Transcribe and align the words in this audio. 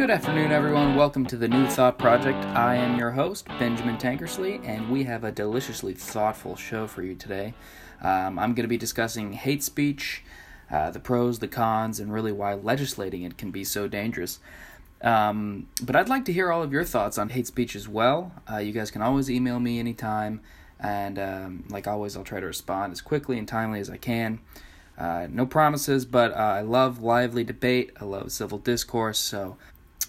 Good 0.00 0.08
afternoon, 0.08 0.50
everyone. 0.50 0.96
Welcome 0.96 1.26
to 1.26 1.36
the 1.36 1.46
New 1.46 1.66
Thought 1.66 1.98
Project. 1.98 2.42
I 2.46 2.74
am 2.74 2.98
your 2.98 3.10
host, 3.10 3.46
Benjamin 3.58 3.98
Tankersley, 3.98 4.66
and 4.66 4.88
we 4.88 5.04
have 5.04 5.24
a 5.24 5.30
deliciously 5.30 5.92
thoughtful 5.92 6.56
show 6.56 6.86
for 6.86 7.02
you 7.02 7.14
today. 7.14 7.52
Um, 8.00 8.38
I'm 8.38 8.54
going 8.54 8.64
to 8.64 8.66
be 8.66 8.78
discussing 8.78 9.34
hate 9.34 9.62
speech, 9.62 10.24
uh, 10.70 10.90
the 10.90 11.00
pros, 11.00 11.40
the 11.40 11.48
cons, 11.48 12.00
and 12.00 12.10
really 12.10 12.32
why 12.32 12.54
legislating 12.54 13.24
it 13.24 13.36
can 13.36 13.50
be 13.50 13.62
so 13.62 13.88
dangerous. 13.88 14.38
Um, 15.02 15.68
but 15.82 15.94
I'd 15.94 16.08
like 16.08 16.24
to 16.24 16.32
hear 16.32 16.50
all 16.50 16.62
of 16.62 16.72
your 16.72 16.84
thoughts 16.84 17.18
on 17.18 17.28
hate 17.28 17.46
speech 17.46 17.76
as 17.76 17.86
well. 17.86 18.32
Uh, 18.50 18.56
you 18.56 18.72
guys 18.72 18.90
can 18.90 19.02
always 19.02 19.30
email 19.30 19.60
me 19.60 19.78
anytime, 19.78 20.40
and 20.82 21.18
um, 21.18 21.64
like 21.68 21.86
always, 21.86 22.16
I'll 22.16 22.24
try 22.24 22.40
to 22.40 22.46
respond 22.46 22.92
as 22.92 23.02
quickly 23.02 23.36
and 23.36 23.46
timely 23.46 23.80
as 23.80 23.90
I 23.90 23.98
can. 23.98 24.40
Uh, 25.00 25.26
no 25.30 25.46
promises, 25.46 26.04
but 26.04 26.30
uh, 26.32 26.36
I 26.36 26.60
love 26.60 27.02
lively 27.02 27.42
debate. 27.42 27.90
I 27.98 28.04
love 28.04 28.30
civil 28.32 28.58
discourse. 28.58 29.18
So, 29.18 29.56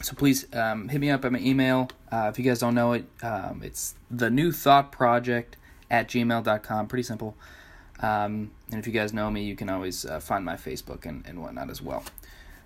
so 0.01 0.15
please 0.15 0.45
um, 0.53 0.87
hit 0.87 0.99
me 0.99 1.09
up 1.09 1.23
at 1.25 1.31
my 1.31 1.39
email. 1.39 1.89
Uh, 2.11 2.29
if 2.31 2.39
you 2.39 2.45
guys 2.45 2.59
don't 2.59 2.75
know 2.75 2.93
it, 2.93 3.05
um, 3.23 3.61
it's 3.63 3.95
the 4.09 4.29
New 4.29 4.51
Thought 4.51 4.91
Project 4.91 5.57
at 5.89 6.07
gmail.com. 6.07 6.87
Pretty 6.87 7.03
simple. 7.03 7.35
Um, 8.01 8.51
and 8.71 8.79
if 8.79 8.87
you 8.87 8.93
guys 8.93 9.13
know 9.13 9.29
me, 9.29 9.43
you 9.43 9.55
can 9.55 9.69
always 9.69 10.05
uh, 10.05 10.19
find 10.19 10.43
my 10.43 10.55
Facebook 10.55 11.05
and, 11.05 11.23
and 11.27 11.41
whatnot 11.41 11.69
as 11.69 11.81
well. 11.81 12.03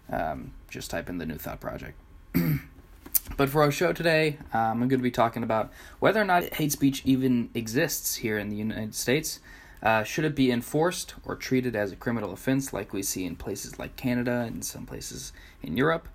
Um, 0.09 0.53
just 0.69 0.91
type 0.91 1.09
in 1.09 1.17
the 1.17 1.25
New 1.25 1.37
Thought 1.37 1.59
Project. 1.59 1.97
but 3.37 3.49
for 3.49 3.61
our 3.63 3.71
show 3.71 3.91
today, 3.91 4.37
um, 4.53 4.83
I'm 4.83 4.87
going 4.87 4.89
to 4.89 4.97
be 4.97 5.11
talking 5.11 5.43
about 5.43 5.71
whether 5.99 6.21
or 6.21 6.25
not 6.25 6.53
hate 6.53 6.71
speech 6.71 7.01
even 7.05 7.49
exists 7.53 8.15
here 8.15 8.37
in 8.37 8.49
the 8.49 8.55
United 8.55 8.95
States. 8.95 9.39
Uh, 9.83 10.03
should 10.03 10.25
it 10.25 10.35
be 10.35 10.51
enforced 10.51 11.15
or 11.25 11.35
treated 11.35 11.75
as 11.75 11.91
a 11.91 11.95
criminal 11.95 12.31
offense 12.31 12.71
like 12.71 12.93
we 12.93 13.03
see 13.03 13.25
in 13.25 13.35
places 13.35 13.77
like 13.77 13.95
Canada 13.95 14.43
and 14.47 14.63
some 14.63 14.85
places 14.85 15.33
in 15.61 15.75
Europe? 15.75 16.07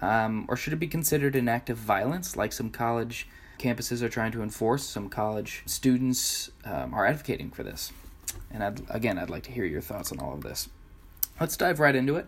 Um, 0.00 0.46
or 0.48 0.56
should 0.56 0.72
it 0.72 0.76
be 0.76 0.86
considered 0.86 1.36
an 1.36 1.48
act 1.48 1.68
of 1.68 1.76
violence 1.76 2.36
like 2.36 2.52
some 2.52 2.70
college 2.70 3.28
campuses 3.58 4.02
are 4.02 4.08
trying 4.08 4.32
to 4.32 4.42
enforce? 4.42 4.84
Some 4.84 5.08
college 5.08 5.62
students 5.66 6.50
um, 6.64 6.94
are 6.94 7.06
advocating 7.06 7.50
for 7.50 7.62
this. 7.62 7.92
And 8.50 8.64
I'd, 8.64 8.82
again, 8.88 9.18
I'd 9.18 9.30
like 9.30 9.42
to 9.44 9.52
hear 9.52 9.64
your 9.64 9.80
thoughts 9.80 10.10
on 10.12 10.18
all 10.18 10.34
of 10.34 10.42
this. 10.42 10.68
Let's 11.38 11.56
dive 11.56 11.80
right 11.80 11.94
into 11.94 12.16
it. 12.16 12.26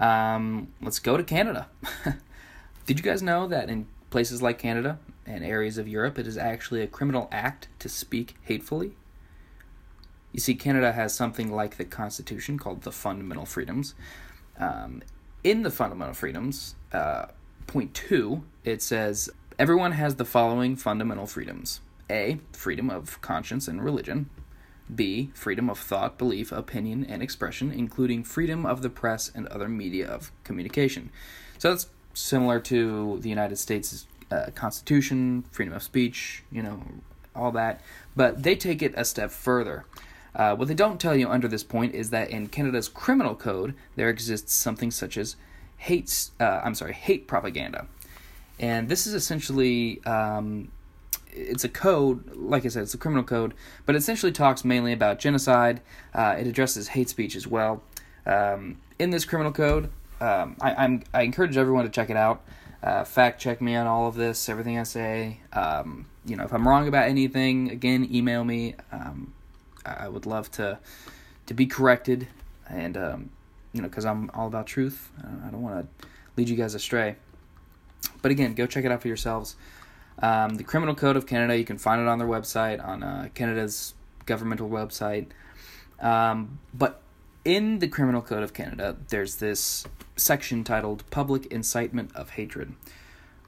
Um, 0.00 0.68
let's 0.80 0.98
go 0.98 1.16
to 1.16 1.22
Canada. 1.22 1.68
Did 2.86 2.98
you 2.98 3.04
guys 3.04 3.22
know 3.22 3.46
that 3.48 3.68
in 3.68 3.86
places 4.10 4.42
like 4.42 4.58
Canada 4.58 4.98
and 5.26 5.44
areas 5.44 5.78
of 5.78 5.88
Europe, 5.88 6.18
it 6.18 6.26
is 6.26 6.36
actually 6.36 6.82
a 6.82 6.86
criminal 6.86 7.28
act 7.32 7.68
to 7.78 7.88
speak 7.88 8.36
hatefully? 8.42 8.92
You 10.32 10.40
see, 10.40 10.54
Canada 10.54 10.92
has 10.92 11.14
something 11.14 11.52
like 11.52 11.76
the 11.76 11.84
Constitution 11.84 12.58
called 12.58 12.82
the 12.82 12.90
Fundamental 12.90 13.46
Freedoms. 13.46 13.94
Um, 14.58 15.02
in 15.44 15.62
the 15.62 15.70
Fundamental 15.70 16.14
Freedoms, 16.14 16.74
uh, 16.94 17.26
point 17.66 17.92
two, 17.92 18.44
it 18.64 18.80
says 18.80 19.28
everyone 19.58 19.92
has 19.92 20.14
the 20.14 20.24
following 20.24 20.76
fundamental 20.76 21.26
freedoms 21.26 21.80
A, 22.08 22.38
freedom 22.52 22.88
of 22.90 23.20
conscience 23.20 23.68
and 23.68 23.84
religion. 23.84 24.30
B, 24.94 25.30
freedom 25.32 25.70
of 25.70 25.78
thought, 25.78 26.18
belief, 26.18 26.52
opinion, 26.52 27.06
and 27.08 27.22
expression, 27.22 27.72
including 27.72 28.22
freedom 28.22 28.66
of 28.66 28.82
the 28.82 28.90
press 28.90 29.32
and 29.34 29.46
other 29.48 29.68
media 29.68 30.06
of 30.06 30.30
communication. 30.44 31.10
So 31.56 31.70
that's 31.70 31.88
similar 32.12 32.60
to 32.60 33.18
the 33.20 33.30
United 33.30 33.56
States 33.56 34.06
uh, 34.30 34.50
Constitution, 34.54 35.44
freedom 35.50 35.74
of 35.74 35.82
speech, 35.82 36.42
you 36.52 36.62
know, 36.62 36.82
all 37.34 37.50
that. 37.52 37.80
But 38.14 38.42
they 38.42 38.54
take 38.56 38.82
it 38.82 38.92
a 38.94 39.06
step 39.06 39.30
further. 39.30 39.86
Uh, 40.34 40.54
what 40.54 40.68
they 40.68 40.74
don't 40.74 41.00
tell 41.00 41.16
you 41.16 41.28
under 41.30 41.48
this 41.48 41.64
point 41.64 41.94
is 41.94 42.10
that 42.10 42.28
in 42.28 42.48
Canada's 42.48 42.88
criminal 42.88 43.34
code 43.34 43.74
there 43.96 44.10
exists 44.10 44.52
something 44.52 44.90
such 44.90 45.16
as 45.16 45.36
hate. 45.84 46.30
Uh, 46.40 46.62
I'm 46.64 46.74
sorry, 46.74 46.94
hate 46.94 47.28
propaganda, 47.28 47.86
and 48.58 48.88
this 48.88 49.06
is 49.06 49.14
essentially 49.14 50.02
um, 50.04 50.70
it's 51.30 51.64
a 51.64 51.68
code. 51.68 52.34
Like 52.34 52.64
I 52.64 52.68
said, 52.68 52.84
it's 52.84 52.94
a 52.94 52.98
criminal 52.98 53.24
code, 53.24 53.54
but 53.86 53.94
essentially 53.94 54.32
talks 54.32 54.64
mainly 54.64 54.92
about 54.92 55.18
genocide. 55.18 55.80
Uh, 56.14 56.36
it 56.38 56.46
addresses 56.46 56.88
hate 56.88 57.08
speech 57.08 57.36
as 57.36 57.46
well. 57.46 57.82
Um, 58.26 58.78
in 58.98 59.10
this 59.10 59.24
criminal 59.24 59.52
code, 59.52 59.90
um, 60.20 60.56
I, 60.60 60.84
am 60.84 61.02
I 61.12 61.22
encourage 61.22 61.56
everyone 61.56 61.84
to 61.84 61.90
check 61.90 62.10
it 62.10 62.16
out. 62.16 62.42
Uh, 62.82 63.04
fact 63.04 63.40
check 63.40 63.60
me 63.60 63.76
on 63.76 63.86
all 63.86 64.06
of 64.06 64.14
this, 64.14 64.48
everything 64.48 64.78
I 64.78 64.82
say. 64.84 65.40
Um, 65.52 66.06
you 66.24 66.36
know, 66.36 66.44
if 66.44 66.52
I'm 66.52 66.66
wrong 66.66 66.88
about 66.88 67.08
anything, 67.08 67.70
again, 67.70 68.08
email 68.10 68.44
me. 68.44 68.74
Um, 68.92 69.32
I 69.84 70.08
would 70.08 70.24
love 70.24 70.50
to 70.52 70.78
to 71.46 71.54
be 71.54 71.66
corrected, 71.66 72.28
and 72.70 72.96
um, 72.96 73.30
you 73.74 73.82
know, 73.82 73.88
because 73.88 74.06
I'm 74.06 74.30
all 74.32 74.46
about 74.46 74.66
truth. 74.66 75.10
I 75.18 75.50
don't 75.50 75.60
want 75.60 75.86
to 76.00 76.08
lead 76.36 76.48
you 76.48 76.56
guys 76.56 76.74
astray. 76.74 77.16
But 78.22 78.30
again, 78.30 78.54
go 78.54 78.66
check 78.66 78.84
it 78.84 78.92
out 78.92 79.02
for 79.02 79.08
yourselves. 79.08 79.56
Um, 80.20 80.54
the 80.54 80.64
Criminal 80.64 80.94
Code 80.94 81.16
of 81.16 81.26
Canada, 81.26 81.58
you 81.58 81.64
can 81.64 81.76
find 81.76 82.00
it 82.00 82.08
on 82.08 82.18
their 82.18 82.28
website, 82.28 82.82
on 82.82 83.02
uh, 83.02 83.28
Canada's 83.34 83.94
governmental 84.26 84.70
website. 84.70 85.26
Um, 86.00 86.60
but 86.72 87.02
in 87.44 87.80
the 87.80 87.88
Criminal 87.88 88.22
Code 88.22 88.42
of 88.42 88.54
Canada, 88.54 88.96
there's 89.08 89.36
this 89.36 89.86
section 90.16 90.62
titled 90.64 91.08
Public 91.10 91.46
Incitement 91.46 92.14
of 92.14 92.30
Hatred. 92.30 92.74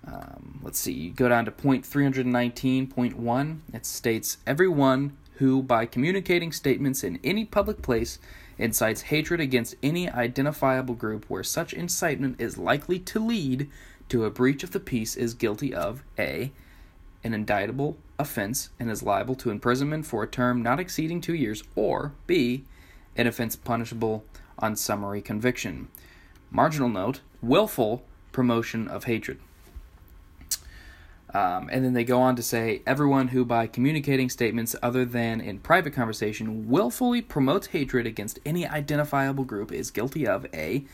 Um, 0.07 0.61
let's 0.63 0.79
see, 0.79 0.93
you 0.93 1.11
go 1.11 1.29
down 1.29 1.45
to 1.45 1.51
point 1.51 1.85
319.1. 1.85 3.59
It 3.73 3.87
states 3.87 4.39
Everyone 4.47 5.17
who, 5.35 5.63
by 5.63 5.87
communicating 5.87 6.53
statements 6.53 7.05
in 7.05 7.21
any 7.23 7.45
public 7.45 7.83
place, 7.83 8.19
incites 8.59 9.03
hatred 9.03 9.41
against 9.41 9.75
any 9.83 10.11
identifiable 10.11 10.95
group 10.95 11.25
where 11.29 11.43
such 11.43 11.73
incitement 11.73 12.41
is 12.41 12.59
likely 12.59 12.99
to 12.99 13.21
lead 13.21 13.69
to 14.09 14.25
a 14.25 14.31
breach 14.31 14.63
of 14.63 14.71
the 14.71 14.81
peace 14.81 15.17
is 15.17 15.35
guilty 15.35 15.75
of 15.75 16.03
a 16.19 16.53
an 17.25 17.35
indictable 17.35 17.97
offense 18.19 18.71
and 18.79 18.91
is 18.91 19.03
liable 19.03 19.35
to 19.35 19.51
imprisonment 19.51 20.07
for 20.07 20.23
a 20.23 20.29
term 20.29 20.63
not 20.63 20.81
exceeding 20.81 21.21
2 21.21 21.35
years 21.35 21.63
or 21.75 22.13
b 22.27 22.65
an 23.17 23.27
offense 23.27 23.57
punishable 23.57 24.25
on 24.59 24.77
summary 24.77 25.21
conviction. 25.21 25.89
Marginal 26.51 26.89
note 26.89 27.21
willful 27.43 28.05
promotion 28.33 28.89
of 28.89 29.05
hatred 29.05 29.39
um, 31.35 31.69
and 31.73 31.85
then 31.85 31.93
they 31.93 32.05
go 32.05 32.21
on 32.21 32.37
to 32.37 32.43
say 32.43 32.83
everyone 32.87 33.29
who, 33.29 33.45
by 33.45 33.67
communicating 33.67 34.31
statements 34.31 34.77
other 34.83 35.05
than 35.05 35.41
in 35.41 35.59
private 35.59 35.93
conversation, 35.93 36.69
willfully 36.69 37.21
promotes 37.21 37.69
hatred 37.69 38.07
against 38.07 38.39
any 38.47 38.67
identifiable 38.67 39.45
group 39.45 39.73
is 39.73 39.91
guilty 39.91 40.27
of 40.27 40.47
a 40.55 40.85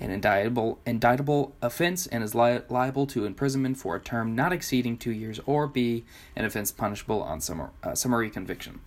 an 0.00 0.12
indictable 0.12 0.78
indictable 0.86 1.54
offense 1.60 2.06
and 2.06 2.22
is 2.22 2.34
li- 2.34 2.60
liable 2.68 3.06
to 3.06 3.24
imprisonment 3.24 3.76
for 3.76 3.96
a 3.96 4.00
term 4.00 4.34
not 4.34 4.52
exceeding 4.52 4.96
two 4.96 5.10
years, 5.10 5.40
or 5.46 5.66
b 5.66 6.04
an 6.36 6.44
offense 6.44 6.70
punishable 6.70 7.22
on 7.22 7.40
summary, 7.40 7.70
uh, 7.82 7.94
summary 7.94 8.30
conviction. 8.30 8.80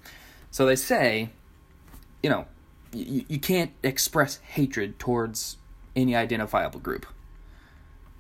So 0.52 0.66
they 0.66 0.75
say, 0.75 1.29
you 2.23 2.29
know, 2.29 2.46
you, 2.94 3.25
you 3.28 3.40
can't 3.40 3.72
express 3.84 4.38
hatred 4.38 5.00
towards 5.00 5.58
any 5.96 6.16
identifiable 6.16 6.79
group 6.79 7.06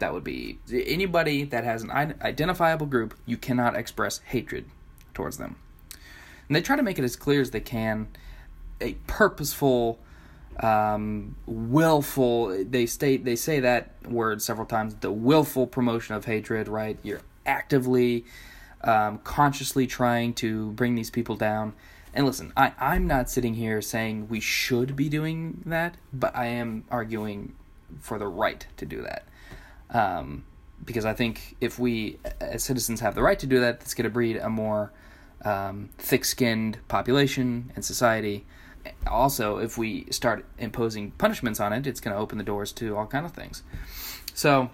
that 0.01 0.13
would 0.13 0.23
be 0.23 0.59
anybody 0.71 1.45
that 1.45 1.63
has 1.63 1.83
an 1.83 1.91
identifiable 2.21 2.87
group, 2.87 3.17
you 3.25 3.37
cannot 3.37 3.77
express 3.77 4.19
hatred 4.19 4.65
towards 5.13 5.37
them. 5.37 5.55
And 6.47 6.55
they 6.55 6.61
try 6.61 6.75
to 6.75 6.83
make 6.83 6.99
it 6.99 7.05
as 7.05 7.15
clear 7.15 7.39
as 7.39 7.51
they 7.51 7.61
can 7.61 8.09
a 8.81 8.93
purposeful 9.07 9.99
um, 10.59 11.35
willful 11.45 12.65
they 12.65 12.85
state 12.85 13.23
they 13.23 13.37
say 13.37 13.61
that 13.61 13.91
word 14.05 14.41
several 14.41 14.65
times 14.67 14.95
the 14.95 15.11
willful 15.11 15.65
promotion 15.65 16.13
of 16.15 16.25
hatred 16.25 16.67
right? 16.67 16.97
You're 17.03 17.21
actively 17.45 18.25
um, 18.83 19.19
consciously 19.19 19.87
trying 19.87 20.33
to 20.35 20.71
bring 20.71 20.95
these 20.95 21.09
people 21.09 21.35
down. 21.35 21.73
And 22.13 22.25
listen 22.25 22.51
I, 22.57 22.73
i'm 22.77 23.07
not 23.07 23.29
sitting 23.29 23.53
here 23.53 23.81
saying 23.81 24.27
we 24.27 24.41
should 24.41 24.97
be 24.97 25.07
doing 25.07 25.61
that 25.65 25.95
but 26.11 26.35
i 26.35 26.47
am 26.47 26.83
arguing 26.91 27.55
for 28.01 28.19
the 28.19 28.27
right 28.27 28.67
to 28.75 28.85
do 28.85 29.01
that 29.01 29.23
um, 29.91 30.45
because 30.83 31.05
I 31.05 31.13
think 31.13 31.55
if 31.61 31.77
we 31.77 32.17
as 32.39 32.63
citizens 32.63 32.99
have 33.01 33.15
the 33.15 33.21
right 33.21 33.37
to 33.39 33.47
do 33.47 33.59
that, 33.59 33.81
it's 33.81 33.93
going 33.93 34.03
to 34.03 34.09
breed 34.09 34.37
a 34.37 34.49
more 34.49 34.91
um, 35.45 35.89
thick-skinned 35.97 36.79
population 36.87 37.71
and 37.75 37.83
society. 37.83 38.45
Also, 39.05 39.57
if 39.57 39.77
we 39.77 40.07
start 40.09 40.45
imposing 40.57 41.11
punishments 41.11 41.59
on 41.59 41.71
it, 41.73 41.85
it's 41.85 41.99
going 41.99 42.15
to 42.15 42.19
open 42.19 42.37
the 42.37 42.43
doors 42.43 42.71
to 42.73 42.97
all 42.97 43.05
kind 43.05 43.25
of 43.25 43.31
things. 43.31 43.63
So 44.33 44.71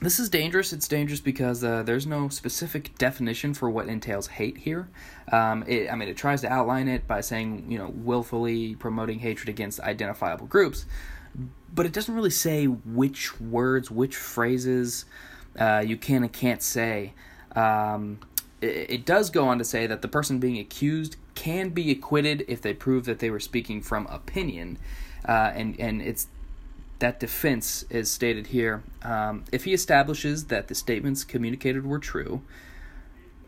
this 0.00 0.18
is 0.18 0.28
dangerous. 0.28 0.72
It's 0.72 0.88
dangerous 0.88 1.20
because 1.20 1.62
uh, 1.64 1.82
there's 1.82 2.06
no 2.06 2.28
specific 2.28 2.96
definition 2.98 3.54
for 3.54 3.70
what 3.70 3.86
entails 3.88 4.26
hate 4.26 4.58
here. 4.58 4.88
Um, 5.30 5.64
it, 5.66 5.90
I 5.90 5.94
mean, 5.94 6.08
it 6.08 6.16
tries 6.16 6.40
to 6.42 6.52
outline 6.52 6.88
it 6.88 7.06
by 7.06 7.20
saying, 7.20 7.70
you 7.70 7.78
know, 7.78 7.90
willfully 7.94 8.74
promoting 8.74 9.20
hatred 9.20 9.48
against 9.48 9.80
identifiable 9.80 10.46
groups 10.46 10.86
but 11.74 11.86
it 11.86 11.92
doesn't 11.92 12.14
really 12.14 12.30
say 12.30 12.66
which 12.66 13.40
words, 13.40 13.90
which 13.90 14.16
phrases 14.16 15.04
uh, 15.58 15.82
you 15.84 15.96
can 15.96 16.22
and 16.22 16.32
can't 16.32 16.62
say. 16.62 17.12
Um, 17.54 18.20
it, 18.60 18.90
it 18.90 19.06
does 19.06 19.30
go 19.30 19.48
on 19.48 19.58
to 19.58 19.64
say 19.64 19.86
that 19.86 20.02
the 20.02 20.08
person 20.08 20.38
being 20.38 20.58
accused 20.58 21.16
can 21.34 21.70
be 21.70 21.90
acquitted 21.90 22.44
if 22.48 22.60
they 22.60 22.74
prove 22.74 23.04
that 23.06 23.18
they 23.18 23.30
were 23.30 23.40
speaking 23.40 23.80
from 23.82 24.06
opinion, 24.08 24.78
uh, 25.26 25.52
and 25.54 25.78
and 25.80 26.02
it's 26.02 26.28
that 26.98 27.18
defense 27.18 27.84
is 27.88 28.10
stated 28.10 28.48
here. 28.48 28.82
Um, 29.02 29.44
if 29.50 29.64
he 29.64 29.72
establishes 29.72 30.46
that 30.46 30.68
the 30.68 30.74
statements 30.74 31.24
communicated 31.24 31.86
were 31.86 31.98
true, 31.98 32.42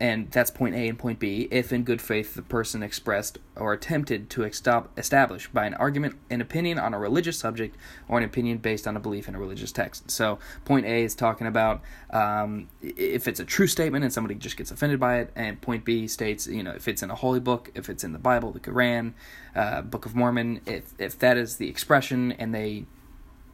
and 0.00 0.30
that's 0.30 0.50
point 0.50 0.74
A 0.74 0.88
and 0.88 0.98
point 0.98 1.18
B, 1.18 1.46
if 1.50 1.72
in 1.72 1.84
good 1.84 2.02
faith 2.02 2.34
the 2.34 2.42
person 2.42 2.82
expressed 2.82 3.38
or 3.54 3.72
attempted 3.72 4.28
to 4.30 4.42
establish 4.42 5.48
by 5.48 5.64
an 5.64 5.74
argument 5.74 6.16
an 6.28 6.40
opinion 6.40 6.78
on 6.78 6.92
a 6.92 6.98
religious 6.98 7.38
subject 7.38 7.76
or 8.08 8.18
an 8.18 8.24
opinion 8.24 8.58
based 8.58 8.88
on 8.88 8.96
a 8.96 9.00
belief 9.00 9.28
in 9.28 9.34
a 9.34 9.38
religious 9.38 9.70
text. 9.70 10.10
So, 10.10 10.38
point 10.64 10.86
A 10.86 11.04
is 11.04 11.14
talking 11.14 11.46
about 11.46 11.82
um, 12.10 12.68
if 12.80 13.28
it's 13.28 13.38
a 13.38 13.44
true 13.44 13.66
statement 13.66 14.02
and 14.04 14.12
somebody 14.12 14.34
just 14.34 14.56
gets 14.56 14.70
offended 14.70 14.98
by 14.98 15.20
it, 15.20 15.30
and 15.36 15.60
point 15.60 15.84
B 15.84 16.08
states, 16.08 16.46
you 16.46 16.62
know, 16.62 16.72
if 16.72 16.88
it's 16.88 17.02
in 17.02 17.10
a 17.10 17.14
holy 17.14 17.40
book, 17.40 17.70
if 17.74 17.88
it's 17.88 18.02
in 18.02 18.12
the 18.12 18.18
Bible, 18.18 18.50
the 18.50 18.60
Quran, 18.60 19.12
uh, 19.54 19.82
Book 19.82 20.06
of 20.06 20.14
Mormon, 20.14 20.60
if, 20.66 20.92
if 20.98 21.18
that 21.20 21.36
is 21.36 21.56
the 21.56 21.68
expression 21.68 22.32
and 22.32 22.54
they 22.54 22.86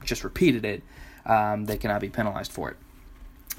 just 0.04 0.24
repeated 0.24 0.64
it, 0.64 0.82
um, 1.26 1.66
they 1.66 1.76
cannot 1.76 2.00
be 2.00 2.08
penalized 2.08 2.52
for 2.52 2.70
it. 2.70 2.76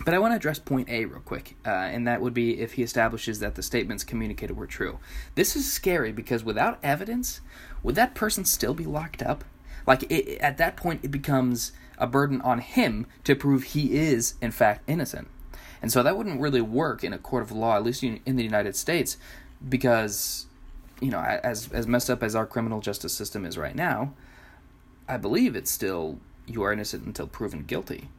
But 0.05 0.13
I 0.13 0.19
want 0.19 0.31
to 0.31 0.37
address 0.37 0.59
point 0.59 0.89
A 0.89 1.05
real 1.05 1.19
quick, 1.19 1.55
uh, 1.65 1.69
and 1.69 2.07
that 2.07 2.21
would 2.21 2.33
be 2.33 2.59
if 2.59 2.73
he 2.73 2.83
establishes 2.83 3.39
that 3.39 3.55
the 3.55 3.63
statements 3.63 4.03
communicated 4.03 4.55
were 4.55 4.65
true. 4.65 4.99
This 5.35 5.55
is 5.55 5.71
scary 5.71 6.11
because 6.11 6.43
without 6.43 6.79
evidence, 6.81 7.41
would 7.83 7.95
that 7.95 8.15
person 8.15 8.45
still 8.45 8.73
be 8.73 8.85
locked 8.85 9.21
up? 9.21 9.43
Like, 9.85 10.03
it, 10.09 10.39
at 10.39 10.57
that 10.57 10.77
point, 10.77 11.01
it 11.03 11.11
becomes 11.11 11.73
a 11.97 12.07
burden 12.07 12.41
on 12.41 12.59
him 12.59 13.07
to 13.25 13.35
prove 13.35 13.63
he 13.63 13.97
is, 13.97 14.35
in 14.41 14.51
fact, 14.51 14.83
innocent. 14.87 15.27
And 15.81 15.91
so 15.91 16.01
that 16.01 16.17
wouldn't 16.17 16.41
really 16.41 16.61
work 16.61 17.03
in 17.03 17.13
a 17.13 17.17
court 17.17 17.43
of 17.43 17.51
law, 17.51 17.75
at 17.75 17.83
least 17.83 18.03
in 18.03 18.35
the 18.35 18.43
United 18.43 18.75
States, 18.75 19.17
because, 19.67 20.45
you 21.01 21.09
know, 21.09 21.19
as, 21.19 21.71
as 21.71 21.87
messed 21.87 22.09
up 22.09 22.23
as 22.23 22.35
our 22.35 22.45
criminal 22.45 22.81
justice 22.81 23.13
system 23.13 23.45
is 23.45 23.57
right 23.57 23.75
now, 23.75 24.13
I 25.07 25.17
believe 25.17 25.55
it's 25.55 25.71
still 25.71 26.19
you 26.45 26.63
are 26.63 26.73
innocent 26.73 27.05
until 27.05 27.27
proven 27.27 27.63
guilty. 27.63 28.09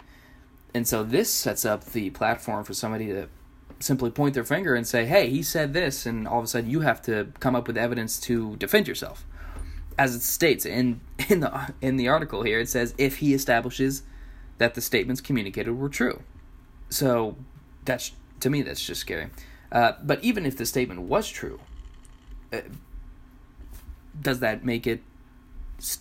And 0.75 0.87
so 0.87 1.03
this 1.03 1.33
sets 1.33 1.65
up 1.65 1.85
the 1.85 2.11
platform 2.11 2.65
for 2.65 2.75
somebody 2.75 3.07
to 3.07 3.29
simply 3.81 4.11
point 4.11 4.35
their 4.35 4.45
finger 4.45 4.75
and 4.75 4.87
say, 4.87 5.07
"Hey, 5.07 5.29
he 5.29 5.43
said 5.43 5.73
this," 5.73 6.07
and 6.07 6.29
all 6.29 6.39
of 6.39 6.45
a 6.45 6.49
sudden 6.49 6.71
you 6.71 6.81
have 6.81 7.03
to 7.03 7.33
come 7.41 7.57
up 7.57 7.67
with 7.67 7.77
evidence 7.77 8.21
to 8.21 8.57
defend 8.57 8.87
yourself. 8.87 9.25
As 9.99 10.15
it 10.15 10.23
states 10.23 10.65
in 10.65 11.01
in 11.29 11.41
the 11.41 11.73
in 11.81 11.97
the 11.97 12.09
article 12.09 12.43
here, 12.43 12.61
it 12.61 12.69
says 12.69 12.95
if 12.99 13.19
he 13.19 13.35
establishes 13.35 14.03
that 14.59 14.75
the 14.75 14.81
statements 14.81 15.21
communicated 15.21 15.73
were 15.73 15.89
true. 15.89 16.23
So 16.91 17.37
that's 17.85 18.13
to 18.41 18.51
me 18.51 18.63
that's 18.63 18.85
just 18.85 19.01
scary. 19.01 19.31
Uh, 19.73 19.93
but 20.03 20.23
even 20.23 20.47
if 20.47 20.57
the 20.57 20.67
statement 20.67 21.03
was 21.03 21.29
true, 21.29 21.61
uh, 22.53 22.61
does 24.21 24.41
that 24.41 24.65
make 24.65 24.87
it 24.87 25.03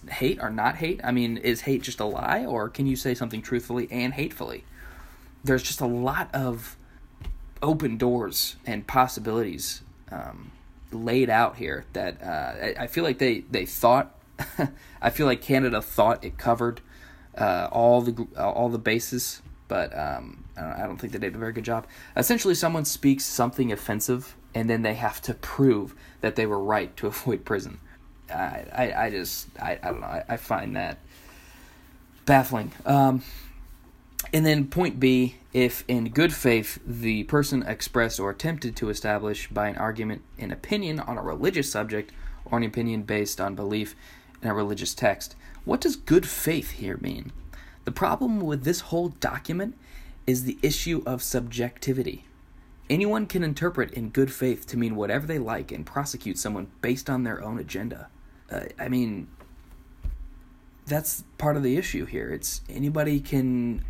hate 0.10 0.40
or 0.42 0.50
not 0.50 0.76
hate? 0.76 1.02
I 1.04 1.12
mean, 1.12 1.38
is 1.38 1.62
hate 1.62 1.84
just 1.84 2.00
a 2.00 2.06
lie, 2.06 2.46
or 2.46 2.70
can 2.70 2.86
you 2.88 2.96
say 2.96 3.14
something 3.14 3.42
truthfully 3.42 3.88
and 3.92 4.14
hatefully? 4.14 4.64
There's 5.44 5.64
just 5.64 5.82
a 5.82 5.88
lot 5.88 6.34
of 6.34 6.78
open 7.62 7.98
doors 7.98 8.56
and 8.66 8.86
possibilities 8.88 9.82
um, 10.12 10.52
laid 10.92 11.30
out 11.30 11.58
here 11.58 11.86
that 11.94 12.22
uh, 12.22 12.82
I, 12.82 12.84
I, 12.84 12.88
feel 12.88 13.04
like 13.04 13.20
they 13.20 13.42
they 13.42 13.66
thought. 13.66 14.16
I 15.02 15.10
feel 15.10 15.26
like 15.26 15.42
Canada 15.42 15.82
thought 15.82 16.24
it 16.24 16.38
covered 16.38 16.82
uh, 17.38 17.68
all 17.72 18.02
the 18.02 18.28
all 18.38 18.70
the 18.70 18.80
bases, 18.80 19.42
but 19.68 19.98
um, 19.98 20.46
I, 20.58 20.62
don't, 20.62 20.72
I 20.72 20.88
don't 20.88 20.98
think 20.98 21.14
they 21.14 21.20
did 21.20 21.36
a 21.36 21.38
very 21.38 21.54
good 21.54 21.66
job. 21.66 21.88
Essentially, 22.16 22.56
someone 22.56 22.86
speaks 22.86 23.26
something 23.26 23.72
offensive, 23.72 24.36
and 24.54 24.70
then 24.70 24.82
they 24.82 24.96
have 24.96 25.22
to 25.24 25.34
prove 25.34 25.96
that 26.22 26.36
they 26.36 26.46
were 26.46 26.60
right 26.60 26.96
to 26.98 27.08
avoid 27.14 27.46
prison. 27.46 27.80
I, 28.32 28.66
I, 28.74 29.06
I 29.06 29.10
just, 29.10 29.48
I, 29.60 29.80
I 29.82 29.92
don't 29.92 30.02
know. 30.02 30.08
I, 30.08 30.24
I 30.30 30.38
find 30.38 30.76
that 30.76 31.00
baffling. 32.26 32.72
Um, 32.86 33.24
and 34.34 34.46
then 34.46 34.68
point 34.68 35.00
B, 35.00 35.38
if 35.54 35.84
in 35.88 36.10
good 36.10 36.34
faith 36.34 36.80
the 36.86 37.24
person 37.24 37.64
expressed 37.64 38.20
or 38.20 38.30
attempted 38.30 38.76
to 38.76 38.90
establish 38.90 39.48
by 39.50 39.68
an 39.68 39.78
argument 39.78 40.22
an 40.38 40.52
opinion 40.52 41.00
on 41.00 41.18
a 41.18 41.24
religious 41.24 41.72
subject 41.72 42.12
or 42.46 42.58
an 42.58 42.64
opinion 42.64 43.04
based 43.04 43.42
on 43.42 43.56
belief 43.56 43.96
in 44.42 44.50
a 44.50 44.54
religious 44.54 44.94
text. 44.94 45.36
What 45.66 45.82
does 45.82 45.96
good 45.96 46.28
faith 46.28 46.72
here 46.72 46.98
mean? 46.98 47.32
The 47.86 47.92
problem 47.92 48.40
with 48.42 48.64
this 48.64 48.82
whole 48.82 49.10
document 49.10 49.76
is 50.28 50.44
the 50.44 50.60
issue 50.62 51.02
of 51.06 51.24
subjectivity. 51.24 52.26
Anyone 52.90 53.26
can 53.26 53.44
interpret 53.44 53.92
in 53.92 54.10
good 54.10 54.32
faith 54.32 54.66
to 54.68 54.78
mean 54.78 54.96
whatever 54.96 55.26
they 55.26 55.40
like 55.40 55.72
and 55.72 55.86
prosecute 55.86 56.38
someone 56.38 56.68
based 56.82 57.10
on 57.10 57.24
their 57.24 57.44
own 57.44 57.58
agenda 57.60 58.10
uh, 58.52 58.62
I 58.80 58.90
mean, 58.90 59.28
that's 60.86 61.24
part 61.38 61.56
of 61.56 61.64
the 61.64 61.78
issue 61.78 62.06
here. 62.06 62.30
It's 62.30 62.62
anybody 62.70 63.20
can 63.20 63.84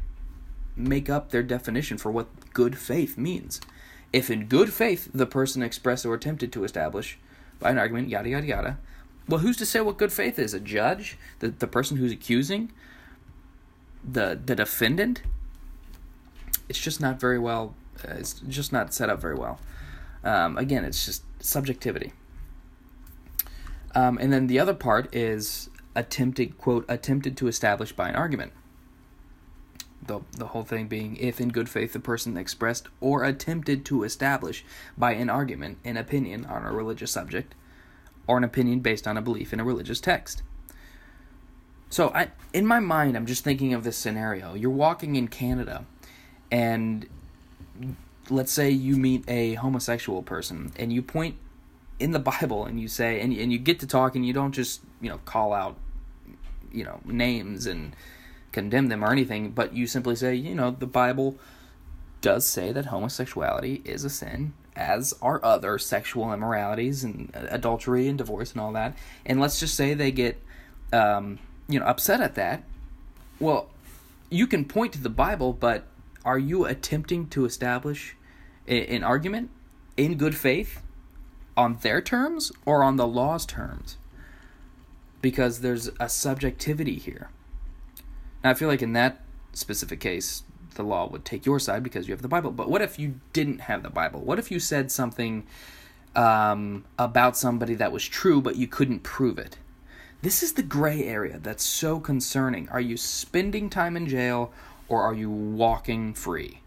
make 0.75 1.09
up 1.09 1.31
their 1.31 1.43
definition 1.43 1.97
for 1.97 2.11
what 2.11 2.27
good 2.53 2.77
faith 2.77 3.17
means. 3.17 3.61
If 4.11 4.29
in 4.29 4.45
good 4.45 4.73
faith 4.73 5.09
the 5.13 5.25
person 5.25 5.61
expressed 5.61 6.05
or 6.05 6.13
attempted 6.13 6.51
to 6.53 6.63
establish 6.63 7.17
by 7.59 7.71
an 7.71 7.77
argument, 7.77 8.09
yada 8.09 8.29
yada 8.29 8.47
yada, 8.47 8.77
well, 9.27 9.39
who's 9.39 9.57
to 9.57 9.65
say 9.65 9.79
what 9.81 9.97
good 9.97 10.11
faith 10.11 10.39
is? 10.39 10.53
A 10.53 10.59
judge, 10.59 11.17
the 11.39 11.49
the 11.49 11.67
person 11.67 11.97
who's 11.97 12.11
accusing, 12.11 12.71
the 14.03 14.39
the 14.43 14.55
defendant. 14.55 15.21
It's 16.67 16.79
just 16.79 16.99
not 16.99 17.19
very 17.19 17.39
well. 17.39 17.75
Uh, 18.03 18.13
it's 18.17 18.33
just 18.47 18.71
not 18.71 18.93
set 18.93 19.09
up 19.09 19.19
very 19.21 19.35
well. 19.35 19.59
Um, 20.23 20.57
again, 20.57 20.83
it's 20.83 21.05
just 21.05 21.23
subjectivity. 21.39 22.13
Um, 23.95 24.17
and 24.19 24.31
then 24.31 24.47
the 24.47 24.59
other 24.59 24.73
part 24.73 25.13
is 25.15 25.69
attempted 25.95 26.57
quote 26.57 26.85
attempted 26.87 27.35
to 27.37 27.47
establish 27.47 27.91
by 27.91 28.09
an 28.09 28.15
argument. 28.15 28.53
The 30.05 30.21
the 30.31 30.47
whole 30.47 30.63
thing 30.63 30.87
being 30.87 31.17
if 31.17 31.41
in 31.41 31.49
good 31.49 31.69
faith 31.69 31.93
the 31.93 31.99
person 31.99 32.37
expressed 32.37 32.87
or 33.01 33.23
attempted 33.23 33.85
to 33.85 34.03
establish 34.03 34.63
by 34.97 35.13
an 35.13 35.29
argument 35.29 35.79
an 35.83 35.97
opinion 35.97 36.45
on 36.45 36.63
a 36.63 36.71
religious 36.71 37.11
subject, 37.11 37.55
or 38.27 38.37
an 38.37 38.43
opinion 38.43 38.79
based 38.79 39.07
on 39.07 39.17
a 39.17 39.21
belief 39.21 39.53
in 39.53 39.59
a 39.59 39.63
religious 39.63 39.99
text. 39.99 40.43
So 41.89 42.09
I 42.09 42.29
in 42.53 42.65
my 42.65 42.79
mind 42.79 43.17
I'm 43.17 43.25
just 43.25 43.43
thinking 43.43 43.73
of 43.73 43.83
this 43.83 43.97
scenario. 43.97 44.53
You're 44.53 44.69
walking 44.71 45.15
in 45.15 45.27
Canada 45.27 45.85
and 46.51 47.07
let's 48.29 48.51
say 48.51 48.69
you 48.69 48.95
meet 48.95 49.23
a 49.27 49.55
homosexual 49.55 50.21
person 50.21 50.71
and 50.77 50.93
you 50.93 51.01
point 51.01 51.35
in 51.99 52.11
the 52.11 52.19
Bible 52.19 52.65
and 52.65 52.79
you 52.79 52.87
say 52.87 53.19
and 53.21 53.33
and 53.33 53.51
you 53.51 53.59
get 53.59 53.79
to 53.79 53.87
talk 53.87 54.15
and 54.15 54.25
you 54.25 54.33
don't 54.33 54.51
just 54.51 54.81
you 55.01 55.09
know 55.09 55.19
call 55.25 55.53
out 55.53 55.77
you 56.71 56.83
know 56.83 56.99
names 57.05 57.65
and 57.65 57.95
condemn 58.51 58.87
them 58.87 59.03
or 59.03 59.11
anything, 59.11 59.51
but 59.51 59.73
you 59.73 59.87
simply 59.87 60.15
say 60.15 60.33
you 60.35 60.55
know 60.55 60.71
the 60.71 60.87
Bible 60.87 61.37
does 62.21 62.45
say 62.45 62.71
that 62.71 62.87
homosexuality 62.87 63.81
is 63.85 64.03
a 64.03 64.09
sin 64.09 64.53
as 64.75 65.13
are 65.21 65.43
other 65.43 65.77
sexual 65.77 66.33
immoralities 66.33 67.03
and 67.03 67.31
adultery 67.33 68.07
and 68.07 68.17
divorce 68.17 68.51
and 68.51 68.61
all 68.61 68.71
that. 68.73 68.95
And 69.25 69.39
let's 69.39 69.59
just 69.59 69.75
say 69.75 69.93
they 69.93 70.11
get 70.11 70.41
um, 70.93 71.39
you 71.67 71.79
know 71.79 71.85
upset 71.85 72.21
at 72.21 72.35
that. 72.35 72.63
Well 73.39 73.69
you 74.29 74.47
can 74.47 74.65
point 74.65 74.93
to 74.93 75.01
the 75.01 75.09
bible 75.09 75.53
but 75.53 75.85
are 76.23 76.39
you 76.39 76.65
attempting 76.65 77.27
to 77.27 77.45
establish 77.45 78.15
an 78.67 79.03
argument 79.03 79.49
in 79.97 80.15
good 80.15 80.35
faith 80.35 80.81
on 81.59 81.77
their 81.81 82.01
terms 82.01 82.53
or 82.65 82.83
on 82.83 82.95
the 82.95 83.05
law's 83.05 83.45
terms 83.45 83.97
because 85.21 85.59
there's 85.59 85.89
a 85.99 86.07
subjectivity 86.07 86.95
here. 86.95 87.29
Now, 88.41 88.51
I 88.51 88.53
feel 88.53 88.69
like 88.69 88.81
in 88.81 88.93
that 88.93 89.19
specific 89.51 89.99
case, 89.99 90.43
the 90.75 90.83
law 90.83 91.09
would 91.09 91.25
take 91.25 91.45
your 91.45 91.59
side 91.59 91.83
because 91.83 92.07
you 92.07 92.13
have 92.13 92.21
the 92.21 92.29
Bible. 92.29 92.51
But 92.51 92.69
what 92.69 92.81
if 92.81 92.97
you 92.97 93.19
didn't 93.33 93.59
have 93.61 93.83
the 93.83 93.89
Bible? 93.89 94.21
What 94.21 94.39
if 94.39 94.49
you 94.49 94.61
said 94.61 94.89
something 94.89 95.45
um, 96.15 96.85
about 96.97 97.35
somebody 97.35 97.75
that 97.75 97.91
was 97.91 98.07
true, 98.07 98.41
but 98.41 98.55
you 98.55 98.65
couldn't 98.65 99.03
prove 99.03 99.37
it? 99.37 99.57
This 100.21 100.41
is 100.41 100.53
the 100.53 100.63
gray 100.63 101.03
area 101.03 101.39
that's 101.43 101.63
so 101.63 101.99
concerning. 101.99 102.69
Are 102.69 102.79
you 102.79 102.95
spending 102.95 103.69
time 103.69 103.97
in 103.97 104.07
jail 104.07 104.53
or 104.87 105.01
are 105.01 105.13
you 105.13 105.29
walking 105.29 106.13
free? 106.13 106.61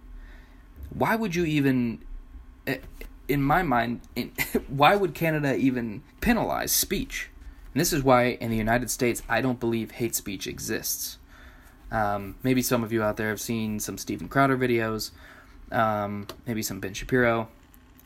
Why 0.90 1.16
would 1.16 1.34
you 1.34 1.46
even 1.46 2.00
eh, 2.66 2.78
in 3.32 3.42
my 3.42 3.62
mind, 3.62 4.02
in, 4.14 4.32
why 4.68 4.94
would 4.94 5.14
Canada 5.14 5.56
even 5.56 6.02
penalize 6.20 6.70
speech? 6.70 7.30
And 7.72 7.80
this 7.80 7.92
is 7.92 8.02
why 8.02 8.36
in 8.40 8.50
the 8.50 8.56
United 8.56 8.90
States, 8.90 9.22
I 9.28 9.40
don't 9.40 9.58
believe 9.58 9.92
hate 9.92 10.14
speech 10.14 10.46
exists. 10.46 11.18
Um, 11.90 12.36
maybe 12.42 12.62
some 12.62 12.84
of 12.84 12.92
you 12.92 13.02
out 13.02 13.16
there 13.16 13.30
have 13.30 13.40
seen 13.40 13.80
some 13.80 13.96
Steven 13.98 14.28
Crowder 14.28 14.56
videos, 14.56 15.10
um, 15.70 16.26
maybe 16.46 16.62
some 16.62 16.80
Ben 16.80 16.94
Shapiro. 16.94 17.48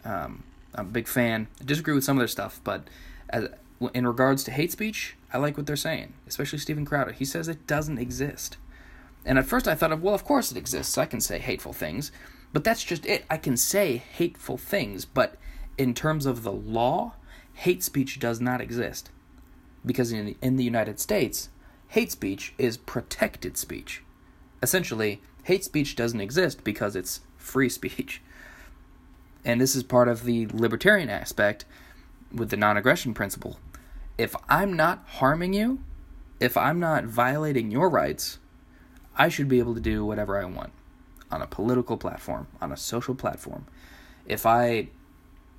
Um, 0.04 0.44
I'm 0.74 0.86
a 0.86 0.90
big 0.90 1.08
fan. 1.08 1.48
I 1.60 1.64
disagree 1.64 1.94
with 1.94 2.04
some 2.04 2.16
of 2.16 2.20
their 2.20 2.28
stuff, 2.28 2.60
but 2.62 2.86
as, 3.28 3.48
in 3.92 4.06
regards 4.06 4.44
to 4.44 4.52
hate 4.52 4.70
speech, 4.70 5.16
I 5.32 5.38
like 5.38 5.56
what 5.56 5.66
they're 5.66 5.76
saying, 5.76 6.14
especially 6.28 6.58
Steven 6.60 6.84
Crowder. 6.84 7.12
He 7.12 7.24
says 7.24 7.48
it 7.48 7.66
doesn't 7.66 7.98
exist. 7.98 8.56
And 9.24 9.38
at 9.38 9.46
first 9.46 9.66
I 9.66 9.74
thought 9.74 9.92
of, 9.92 10.02
well, 10.02 10.14
of 10.14 10.24
course 10.24 10.52
it 10.52 10.56
exists. 10.56 10.96
I 10.96 11.06
can 11.06 11.20
say 11.20 11.40
hateful 11.40 11.72
things. 11.72 12.12
But 12.52 12.64
that's 12.64 12.84
just 12.84 13.04
it. 13.06 13.24
I 13.30 13.36
can 13.36 13.56
say 13.56 13.96
hateful 13.96 14.56
things, 14.56 15.04
but 15.04 15.36
in 15.76 15.94
terms 15.94 16.26
of 16.26 16.42
the 16.42 16.52
law, 16.52 17.14
hate 17.54 17.82
speech 17.82 18.18
does 18.18 18.40
not 18.40 18.60
exist. 18.60 19.10
Because 19.84 20.12
in 20.12 20.26
the, 20.26 20.36
in 20.42 20.56
the 20.56 20.64
United 20.64 20.98
States, 20.98 21.50
hate 21.88 22.10
speech 22.10 22.54
is 22.58 22.76
protected 22.76 23.56
speech. 23.56 24.02
Essentially, 24.62 25.20
hate 25.44 25.64
speech 25.64 25.96
doesn't 25.96 26.20
exist 26.20 26.64
because 26.64 26.96
it's 26.96 27.20
free 27.36 27.68
speech. 27.68 28.22
And 29.44 29.60
this 29.60 29.76
is 29.76 29.82
part 29.82 30.08
of 30.08 30.24
the 30.24 30.46
libertarian 30.52 31.08
aspect 31.08 31.64
with 32.32 32.50
the 32.50 32.56
non 32.56 32.76
aggression 32.76 33.14
principle. 33.14 33.58
If 34.18 34.34
I'm 34.48 34.74
not 34.74 35.04
harming 35.06 35.52
you, 35.52 35.80
if 36.40 36.56
I'm 36.56 36.80
not 36.80 37.04
violating 37.04 37.70
your 37.70 37.88
rights, 37.88 38.38
I 39.16 39.28
should 39.28 39.48
be 39.48 39.58
able 39.58 39.74
to 39.74 39.80
do 39.80 40.04
whatever 40.04 40.40
I 40.40 40.46
want 40.46 40.72
on 41.30 41.42
a 41.42 41.46
political 41.46 41.96
platform, 41.96 42.46
on 42.60 42.72
a 42.72 42.76
social 42.76 43.14
platform. 43.14 43.66
If 44.26 44.46
I 44.46 44.88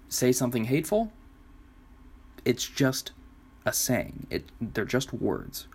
say 0.09 0.31
something 0.31 0.65
hateful, 0.65 1.11
it's 2.45 2.65
just 2.67 3.11
a 3.65 3.73
saying. 3.73 4.27
It 4.29 4.45
they're 4.59 4.85
just 4.85 5.13
words. 5.13 5.67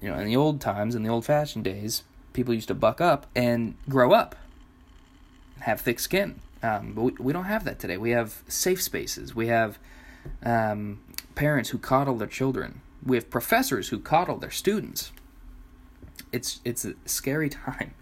You 0.00 0.10
know, 0.10 0.18
in 0.18 0.26
the 0.26 0.36
old 0.36 0.60
times, 0.60 0.94
in 0.94 1.02
the 1.02 1.08
old 1.08 1.24
fashioned 1.24 1.64
days, 1.64 2.04
people 2.32 2.54
used 2.54 2.68
to 2.68 2.74
buck 2.74 3.00
up 3.00 3.26
and 3.34 3.74
grow 3.88 4.12
up, 4.12 4.36
have 5.60 5.80
thick 5.80 5.98
skin. 5.98 6.40
Um, 6.62 6.92
but 6.92 7.02
we, 7.02 7.12
we 7.18 7.32
don't 7.32 7.44
have 7.44 7.64
that 7.64 7.78
today. 7.78 7.96
We 7.96 8.10
have 8.10 8.42
safe 8.48 8.82
spaces. 8.82 9.34
We 9.34 9.48
have 9.48 9.78
um, 10.44 11.00
parents 11.34 11.70
who 11.70 11.78
coddle 11.78 12.16
their 12.16 12.28
children. 12.28 12.80
We 13.04 13.16
have 13.16 13.30
professors 13.30 13.88
who 13.88 13.98
coddle 13.98 14.36
their 14.36 14.50
students. 14.50 15.12
It's 16.32 16.60
it's 16.64 16.84
a 16.84 16.94
scary 17.06 17.48
time, 17.66 17.94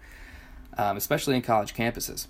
um, 0.77 0.97
especially 0.97 1.35
in 1.35 1.41
college 1.41 1.73
campuses. 1.73 2.27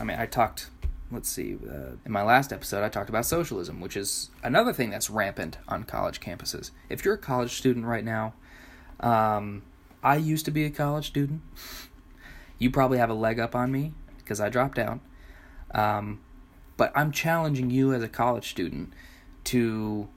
I 0.00 0.04
mean, 0.04 0.18
I 0.18 0.26
talked. 0.26 0.70
Let's 1.10 1.28
see. 1.28 1.56
Uh, 1.68 1.96
in 2.04 2.10
my 2.10 2.22
last 2.22 2.52
episode, 2.52 2.82
I 2.82 2.88
talked 2.88 3.08
about 3.08 3.26
socialism, 3.26 3.80
which 3.80 3.96
is 3.96 4.30
another 4.42 4.72
thing 4.72 4.90
that's 4.90 5.10
rampant 5.10 5.58
on 5.68 5.84
college 5.84 6.20
campuses. 6.20 6.70
If 6.88 7.04
you're 7.04 7.14
a 7.14 7.18
college 7.18 7.52
student 7.52 7.86
right 7.86 8.04
now, 8.04 8.34
um, 9.00 9.62
I 10.02 10.16
used 10.16 10.44
to 10.46 10.50
be 10.50 10.64
a 10.64 10.70
college 10.70 11.06
student. 11.06 11.42
You 12.58 12.70
probably 12.70 12.98
have 12.98 13.10
a 13.10 13.14
leg 13.14 13.38
up 13.38 13.54
on 13.54 13.70
me 13.70 13.92
because 14.18 14.40
I 14.40 14.48
dropped 14.48 14.78
out. 14.78 15.00
Um, 15.72 16.20
but 16.76 16.92
I'm 16.94 17.12
challenging 17.12 17.70
you 17.70 17.92
as 17.92 18.02
a 18.02 18.08
college 18.08 18.50
student 18.50 18.92
to 19.44 20.08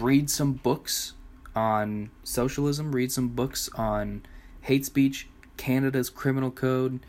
read 0.00 0.30
some 0.30 0.52
books 0.54 1.14
on 1.54 2.10
socialism, 2.22 2.94
read 2.94 3.12
some 3.12 3.28
books 3.28 3.68
on 3.74 4.24
hate 4.62 4.86
speech, 4.86 5.28
Canada's 5.56 6.10
criminal 6.10 6.50
code. 6.50 7.00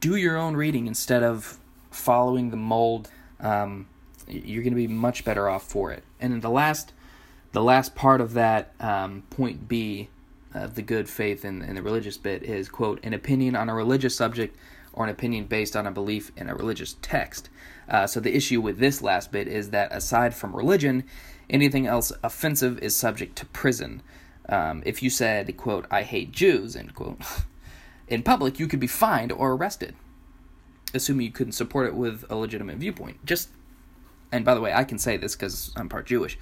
Do 0.00 0.16
your 0.16 0.36
own 0.36 0.56
reading 0.56 0.86
instead 0.86 1.22
of 1.22 1.58
following 1.90 2.50
the 2.50 2.56
mold. 2.56 3.10
Um, 3.40 3.86
you're 4.28 4.62
going 4.62 4.72
to 4.72 4.76
be 4.76 4.88
much 4.88 5.24
better 5.24 5.48
off 5.48 5.64
for 5.64 5.92
it. 5.92 6.02
And 6.20 6.42
the 6.42 6.50
last, 6.50 6.92
the 7.52 7.62
last 7.62 7.94
part 7.94 8.20
of 8.20 8.34
that 8.34 8.72
um, 8.80 9.22
point 9.30 9.68
B 9.68 10.08
of 10.52 10.74
the 10.74 10.82
good 10.82 11.08
faith 11.08 11.44
in, 11.44 11.62
in 11.62 11.74
the 11.74 11.82
religious 11.82 12.16
bit 12.16 12.42
is 12.42 12.68
quote 12.68 13.04
an 13.04 13.12
opinion 13.12 13.56
on 13.56 13.68
a 13.68 13.74
religious 13.74 14.16
subject 14.16 14.56
or 14.92 15.04
an 15.04 15.10
opinion 15.10 15.44
based 15.44 15.74
on 15.74 15.86
a 15.86 15.90
belief 15.90 16.30
in 16.36 16.48
a 16.48 16.54
religious 16.54 16.96
text. 17.02 17.48
Uh, 17.88 18.06
so 18.06 18.20
the 18.20 18.34
issue 18.34 18.60
with 18.60 18.78
this 18.78 19.02
last 19.02 19.32
bit 19.32 19.48
is 19.48 19.70
that 19.70 19.92
aside 19.92 20.34
from 20.34 20.54
religion, 20.54 21.04
anything 21.50 21.86
else 21.86 22.12
offensive 22.22 22.78
is 22.78 22.94
subject 22.94 23.36
to 23.36 23.46
prison. 23.46 24.02
Um, 24.48 24.82
if 24.84 25.02
you 25.02 25.10
said, 25.10 25.56
quote, 25.56 25.86
I 25.90 26.02
hate 26.02 26.32
Jews, 26.32 26.76
end 26.76 26.94
quote, 26.94 27.20
in 28.08 28.22
public, 28.22 28.58
you 28.58 28.66
could 28.66 28.80
be 28.80 28.86
fined 28.86 29.32
or 29.32 29.52
arrested, 29.52 29.94
assuming 30.92 31.26
you 31.26 31.32
couldn't 31.32 31.52
support 31.52 31.86
it 31.86 31.94
with 31.94 32.24
a 32.28 32.36
legitimate 32.36 32.76
viewpoint. 32.76 33.24
Just, 33.24 33.48
and 34.30 34.44
by 34.44 34.54
the 34.54 34.60
way, 34.60 34.72
I 34.72 34.84
can 34.84 34.98
say 34.98 35.16
this 35.16 35.34
because 35.34 35.72
I'm 35.76 35.88
part 35.88 36.06
Jewish. 36.06 36.38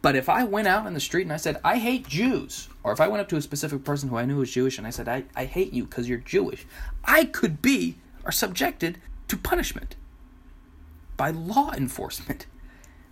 But 0.00 0.14
if 0.14 0.28
I 0.28 0.44
went 0.44 0.68
out 0.68 0.86
in 0.86 0.94
the 0.94 1.00
street 1.00 1.22
and 1.22 1.32
I 1.32 1.38
said, 1.38 1.60
I 1.64 1.78
hate 1.78 2.08
Jews, 2.08 2.68
or 2.82 2.92
if 2.92 3.00
I 3.00 3.08
went 3.08 3.20
up 3.20 3.28
to 3.30 3.36
a 3.36 3.42
specific 3.42 3.84
person 3.84 4.08
who 4.08 4.16
I 4.16 4.24
knew 4.24 4.36
was 4.36 4.50
Jewish 4.50 4.78
and 4.78 4.86
I 4.86 4.90
said, 4.90 5.08
I, 5.08 5.24
I 5.34 5.44
hate 5.44 5.72
you 5.72 5.84
because 5.84 6.08
you're 6.08 6.18
Jewish, 6.18 6.66
I 7.04 7.24
could 7.24 7.60
be 7.60 7.96
or 8.24 8.30
subjected 8.30 8.98
to 9.26 9.36
punishment 9.36 9.96
by 11.16 11.30
law 11.30 11.72
enforcement. 11.72 12.46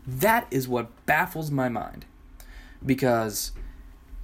That 0.09 0.47
is 0.53 0.69
what 0.69 1.05
baffles 1.05 1.51
my 1.51 1.69
mind. 1.69 2.05
Because 2.85 3.51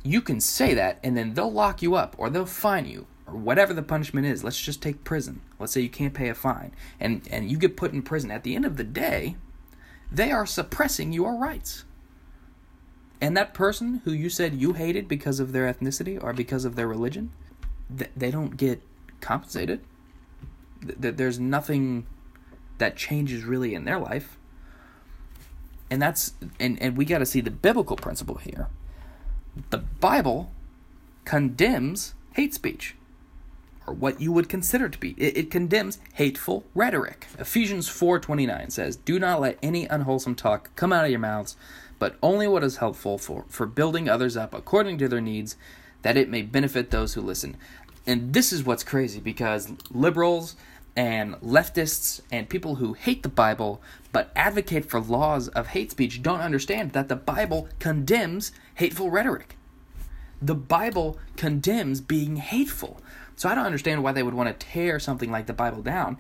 you 0.03 0.21
can 0.21 0.41
say 0.41 0.75
that 0.75 0.99
and 1.03 1.17
then 1.17 1.35
they'll 1.35 1.53
lock 1.53 1.83
you 1.83 1.95
up 1.95 2.15
or 2.19 2.31
they'll 2.31 2.47
fine 2.47 2.87
you 2.87 3.07
or 3.27 3.35
whatever 3.35 3.73
the 3.73 3.83
punishment 3.83 4.27
is. 4.27 4.43
Let's 4.43 4.61
just 4.61 4.83
take 4.83 5.05
prison. 5.05 5.41
Let's 5.59 5.73
say 5.73 5.81
you 5.81 5.89
can't 5.89 6.15
pay 6.15 6.29
a 6.29 6.35
fine 6.35 6.73
and, 6.99 7.27
and 7.31 7.51
you 7.51 7.57
get 7.57 7.77
put 7.77 7.93
in 7.93 8.03
prison. 8.03 8.31
At 8.31 8.43
the 8.43 8.55
end 8.55 8.65
of 8.65 8.77
the 8.77 8.85
day, 8.85 9.37
they 10.11 10.31
are 10.33 10.47
suppressing 10.47 11.13
your 11.13 11.37
rights. 11.37 11.85
And 13.21 13.37
that 13.37 13.55
person 13.55 14.03
who 14.05 14.13
you 14.13 14.29
said 14.29 14.55
you 14.55 14.73
hated 14.73 15.07
because 15.07 15.39
of 15.39 15.53
their 15.53 15.73
ethnicity 15.73 16.23
or 16.23 16.33
because 16.33 16.65
of 16.65 16.75
their 16.75 16.89
religion, 16.89 17.33
they 18.17 18.33
don't 18.33 18.57
get 18.57 18.83
compensated. 19.21 19.81
There's 20.81 21.39
nothing 21.39 22.07
that 22.79 22.97
changes 22.97 23.45
really 23.45 23.75
in 23.75 23.85
their 23.85 24.01
life. 24.01 24.39
And 25.89 26.03
that's 26.03 26.35
and, 26.59 26.83
and 26.83 26.97
we 26.97 27.05
got 27.05 27.19
to 27.19 27.27
see 27.27 27.41
the 27.41 27.51
biblical 27.51 27.97
principle 27.97 28.37
here. 28.37 28.69
The 29.71 29.79
Bible 29.79 30.53
condemns 31.25 32.15
hate 32.35 32.55
speech 32.55 32.95
or 33.87 33.95
what 33.95 34.21
you 34.21 34.33
would 34.33 34.49
consider 34.49 34.89
to 34.89 34.99
be. 34.99 35.15
It, 35.19 35.37
it, 35.37 35.51
condemns 35.51 35.99
hateful 36.15 36.65
rhetoric. 36.75 37.27
Ephesians 37.39 37.89
4:29 37.89 38.71
says, 38.71 38.97
"Do 38.97 39.19
not 39.19 39.41
let 39.41 39.59
any 39.63 39.87
unwholesome 39.87 40.37
talk 40.37 40.75
come 40.77 40.93
out 40.93 41.05
of 41.05 41.11
your 41.11 41.21
mouths, 41.21 41.57
but 41.99 42.17
only 42.23 42.47
what 42.47 42.65
is 42.65 42.77
helpful 42.77 43.19
for, 43.19 43.45
for 43.49 43.67
building 43.67 44.09
others 44.09 44.37
up 44.37 44.55
according 44.55 44.99
to 44.99 45.09
their 45.09 45.21
needs, 45.21 45.57
that 46.03 46.17
it 46.17 46.29
may 46.29 46.43
benefit 46.43 46.91
those 46.91 47.15
who 47.15 47.21
listen. 47.21 47.57
And 48.07 48.33
this 48.33 48.53
is 48.53 48.65
what's 48.65 48.83
crazy 48.83 49.21
because 49.21 49.73
liberals 49.91 50.57
and 50.97 51.35
leftists 51.37 52.21
and 52.31 52.49
people 52.49 52.77
who 52.77 52.93
hate 52.93 53.23
the 53.23 53.29
Bible 53.29 53.81
but 54.13 54.31
advocate 54.37 54.85
for 54.85 55.01
laws 55.01 55.49
of 55.49 55.69
hate 55.69 55.91
speech 55.91 56.23
don't 56.23 56.41
understand 56.41 56.93
that 56.93 57.09
the 57.09 57.17
Bible 57.17 57.69
condemns 57.79 58.53
hateful 58.75 59.11
rhetoric. 59.11 59.57
The 60.41 60.55
Bible 60.55 61.19
condemns 61.37 62.01
being 62.01 62.37
hateful. 62.37 63.01
So 63.37 63.49
I 63.49 63.55
don't 63.55 63.67
understand 63.67 64.03
why 64.03 64.13
they 64.13 64.23
would 64.23 64.35
want 64.35 64.49
to 64.49 64.67
tear 64.67 64.99
something 64.99 65.31
like 65.31 65.47
the 65.47 65.53
Bible 65.53 65.83
down. 65.83 66.19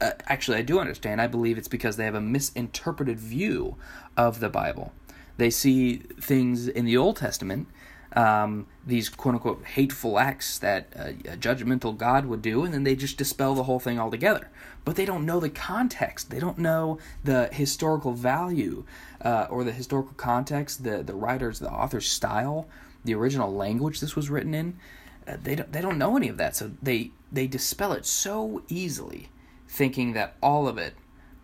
Uh, 0.00 0.12
actually, 0.26 0.58
I 0.58 0.62
do 0.62 0.78
understand. 0.78 1.20
I 1.20 1.26
believe 1.26 1.58
it's 1.58 1.68
because 1.68 1.96
they 1.96 2.04
have 2.04 2.14
a 2.14 2.20
misinterpreted 2.20 3.18
view 3.18 3.76
of 4.16 4.40
the 4.40 4.48
Bible. 4.48 4.92
They 5.36 5.50
see 5.50 5.96
things 6.20 6.68
in 6.68 6.84
the 6.84 6.96
Old 6.96 7.16
Testament, 7.16 7.68
um, 8.14 8.66
these 8.86 9.08
quote 9.08 9.34
unquote 9.34 9.64
hateful 9.64 10.18
acts 10.18 10.58
that 10.58 10.88
a, 10.94 11.32
a 11.32 11.36
judgmental 11.36 11.96
God 11.96 12.26
would 12.26 12.42
do, 12.42 12.64
and 12.64 12.72
then 12.72 12.84
they 12.84 12.94
just 12.94 13.16
dispel 13.16 13.54
the 13.54 13.64
whole 13.64 13.80
thing 13.80 13.98
altogether. 13.98 14.50
But 14.84 14.96
they 14.96 15.04
don't 15.04 15.26
know 15.26 15.40
the 15.40 15.50
context. 15.50 16.30
They 16.30 16.38
don't 16.38 16.58
know 16.58 16.98
the 17.24 17.48
historical 17.52 18.12
value 18.12 18.84
uh, 19.20 19.46
or 19.50 19.64
the 19.64 19.72
historical 19.72 20.14
context, 20.16 20.84
the 20.84 21.02
the 21.02 21.14
writer's, 21.14 21.58
the 21.58 21.70
author's 21.70 22.08
style, 22.08 22.68
the 23.04 23.14
original 23.14 23.52
language 23.52 24.00
this 24.00 24.14
was 24.14 24.30
written 24.30 24.54
in. 24.54 24.78
Uh, 25.26 25.36
they 25.42 25.54
don't 25.54 25.72
they 25.72 25.80
don't 25.80 25.98
know 25.98 26.16
any 26.16 26.28
of 26.28 26.36
that, 26.36 26.54
so 26.54 26.70
they 26.82 27.10
they 27.32 27.46
dispel 27.46 27.92
it 27.92 28.06
so 28.06 28.62
easily, 28.68 29.28
thinking 29.66 30.12
that 30.12 30.36
all 30.40 30.68
of 30.68 30.78
it 30.78 30.94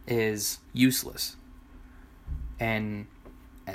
is 0.07 0.59
useless. 0.73 1.37
And 2.61 3.07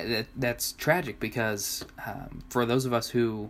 that, 0.03 0.27
that's 0.35 0.71
tragic 0.73 1.19
because 1.19 1.85
um, 2.05 2.43
for 2.49 2.65
those 2.65 2.85
of 2.85 2.93
us 2.93 3.09
who 3.09 3.49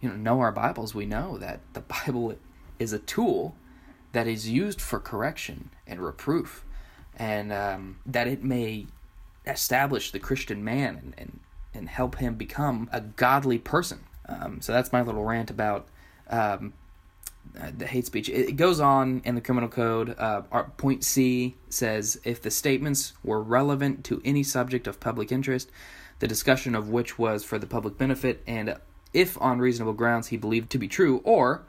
you 0.00 0.08
know 0.08 0.16
know 0.16 0.40
our 0.40 0.52
Bibles, 0.52 0.94
we 0.94 1.06
know 1.06 1.38
that 1.38 1.60
the 1.72 1.80
Bible 2.06 2.36
is 2.78 2.92
a 2.92 2.98
tool 2.98 3.56
that 4.12 4.26
is 4.26 4.48
used 4.48 4.80
for 4.80 4.98
correction 4.98 5.70
and 5.86 6.00
reproof, 6.00 6.64
and 7.16 7.52
um, 7.52 7.98
that 8.06 8.26
it 8.26 8.42
may 8.42 8.86
establish 9.46 10.10
the 10.10 10.18
Christian 10.18 10.62
man 10.62 10.96
and, 10.96 11.14
and, 11.18 11.40
and 11.74 11.88
help 11.88 12.16
him 12.16 12.34
become 12.34 12.88
a 12.92 13.00
godly 13.00 13.58
person. 13.58 14.00
Um, 14.28 14.60
so 14.60 14.72
that's 14.72 14.92
my 14.92 15.00
little 15.00 15.24
rant 15.24 15.50
about 15.50 15.88
um, 16.28 16.74
uh, 17.60 17.70
the 17.76 17.86
hate 17.86 18.06
speech. 18.06 18.28
It, 18.28 18.56
goes 18.56 18.80
on 18.80 19.22
in 19.24 19.34
the 19.34 19.40
criminal 19.40 19.68
code. 19.68 20.14
Uh, 20.18 20.42
point 20.76 21.04
C 21.04 21.56
says 21.68 22.20
if 22.24 22.42
the 22.42 22.50
statements 22.50 23.12
were 23.22 23.42
relevant 23.42 24.04
to 24.06 24.20
any 24.24 24.42
subject 24.42 24.86
of 24.86 25.00
public 25.00 25.32
interest, 25.32 25.70
the 26.18 26.28
discussion 26.28 26.74
of 26.74 26.88
which 26.88 27.18
was 27.18 27.44
for 27.44 27.58
the 27.58 27.66
public 27.66 27.96
benefit, 27.96 28.42
and 28.46 28.76
if 29.12 29.40
on 29.40 29.58
reasonable 29.58 29.92
grounds 29.92 30.28
he 30.28 30.36
believed 30.36 30.70
to 30.70 30.78
be 30.78 30.88
true, 30.88 31.20
or 31.24 31.62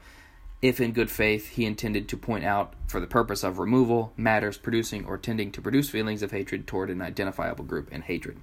if 0.62 0.82
in 0.82 0.92
good 0.92 1.10
faith 1.10 1.52
he 1.52 1.66
intended 1.66 2.10
to 2.10 2.18
point 2.18 2.44
out 2.44 2.74
for 2.88 3.00
the 3.00 3.08
purpose 3.08 3.44
of 3.44 3.60
removal 3.60 4.12
matters 4.18 4.58
producing 4.58 5.06
or 5.06 5.18
tending 5.18 5.52
to 5.52 5.62
produce 5.62 5.90
feelings 5.90 6.22
of 6.22 6.32
hatred 6.32 6.68
toward 6.68 6.90
an 6.90 7.02
identifiable 7.02 7.64
group 7.64 7.88
and 7.92 8.04
hatred. 8.04 8.38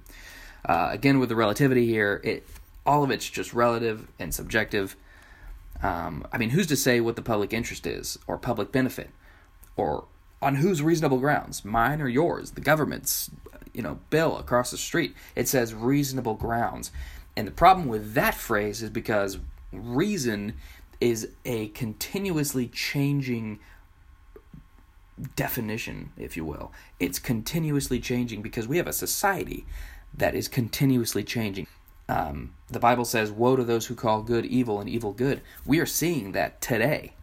Uh, 0.65 0.89
again, 0.91 1.19
with 1.19 1.29
the 1.29 1.35
relativity 1.35 1.85
here, 1.85 2.19
it 2.23 2.47
all 2.85 3.03
of 3.03 3.11
it's 3.11 3.29
just 3.29 3.53
relative 3.53 4.07
and 4.17 4.33
subjective. 4.33 4.95
Um, 5.83 6.27
I 6.31 6.37
mean, 6.37 6.51
who's 6.51 6.67
to 6.67 6.75
say 6.75 6.99
what 6.99 7.15
the 7.15 7.21
public 7.21 7.53
interest 7.53 7.85
is, 7.85 8.17
or 8.27 8.37
public 8.37 8.71
benefit, 8.71 9.09
or 9.75 10.05
on 10.41 10.55
whose 10.55 10.81
reasonable 10.81 11.19
grounds, 11.19 11.65
mine 11.65 12.01
or 12.01 12.07
yours, 12.07 12.51
the 12.51 12.61
government's, 12.61 13.31
you 13.73 13.81
know, 13.81 13.99
bill 14.09 14.37
across 14.37 14.71
the 14.71 14.77
street. 14.77 15.15
It 15.35 15.47
says 15.47 15.73
reasonable 15.73 16.35
grounds. 16.35 16.91
And 17.35 17.47
the 17.47 17.51
problem 17.51 17.87
with 17.87 18.13
that 18.13 18.35
phrase 18.35 18.81
is 18.81 18.89
because 18.89 19.39
reason 19.71 20.53
is 20.99 21.29
a 21.45 21.67
continuously 21.69 22.67
changing 22.67 23.59
definition, 25.35 26.11
if 26.17 26.37
you 26.37 26.45
will. 26.45 26.71
It's 26.99 27.19
continuously 27.19 27.99
changing 27.99 28.41
because 28.41 28.67
we 28.67 28.77
have 28.77 28.87
a 28.87 28.93
society 28.93 29.65
that 30.13 30.35
is 30.35 30.47
continuously 30.47 31.23
changing. 31.23 31.67
Um, 32.09 32.53
the 32.69 32.79
Bible 32.79 33.05
says, 33.05 33.31
Woe 33.31 33.55
to 33.55 33.63
those 33.63 33.87
who 33.87 33.95
call 33.95 34.21
good 34.21 34.45
evil 34.45 34.79
and 34.79 34.89
evil 34.89 35.11
good. 35.11 35.41
We 35.65 35.79
are 35.79 35.85
seeing 35.85 36.31
that 36.33 36.61
today. 36.61 37.13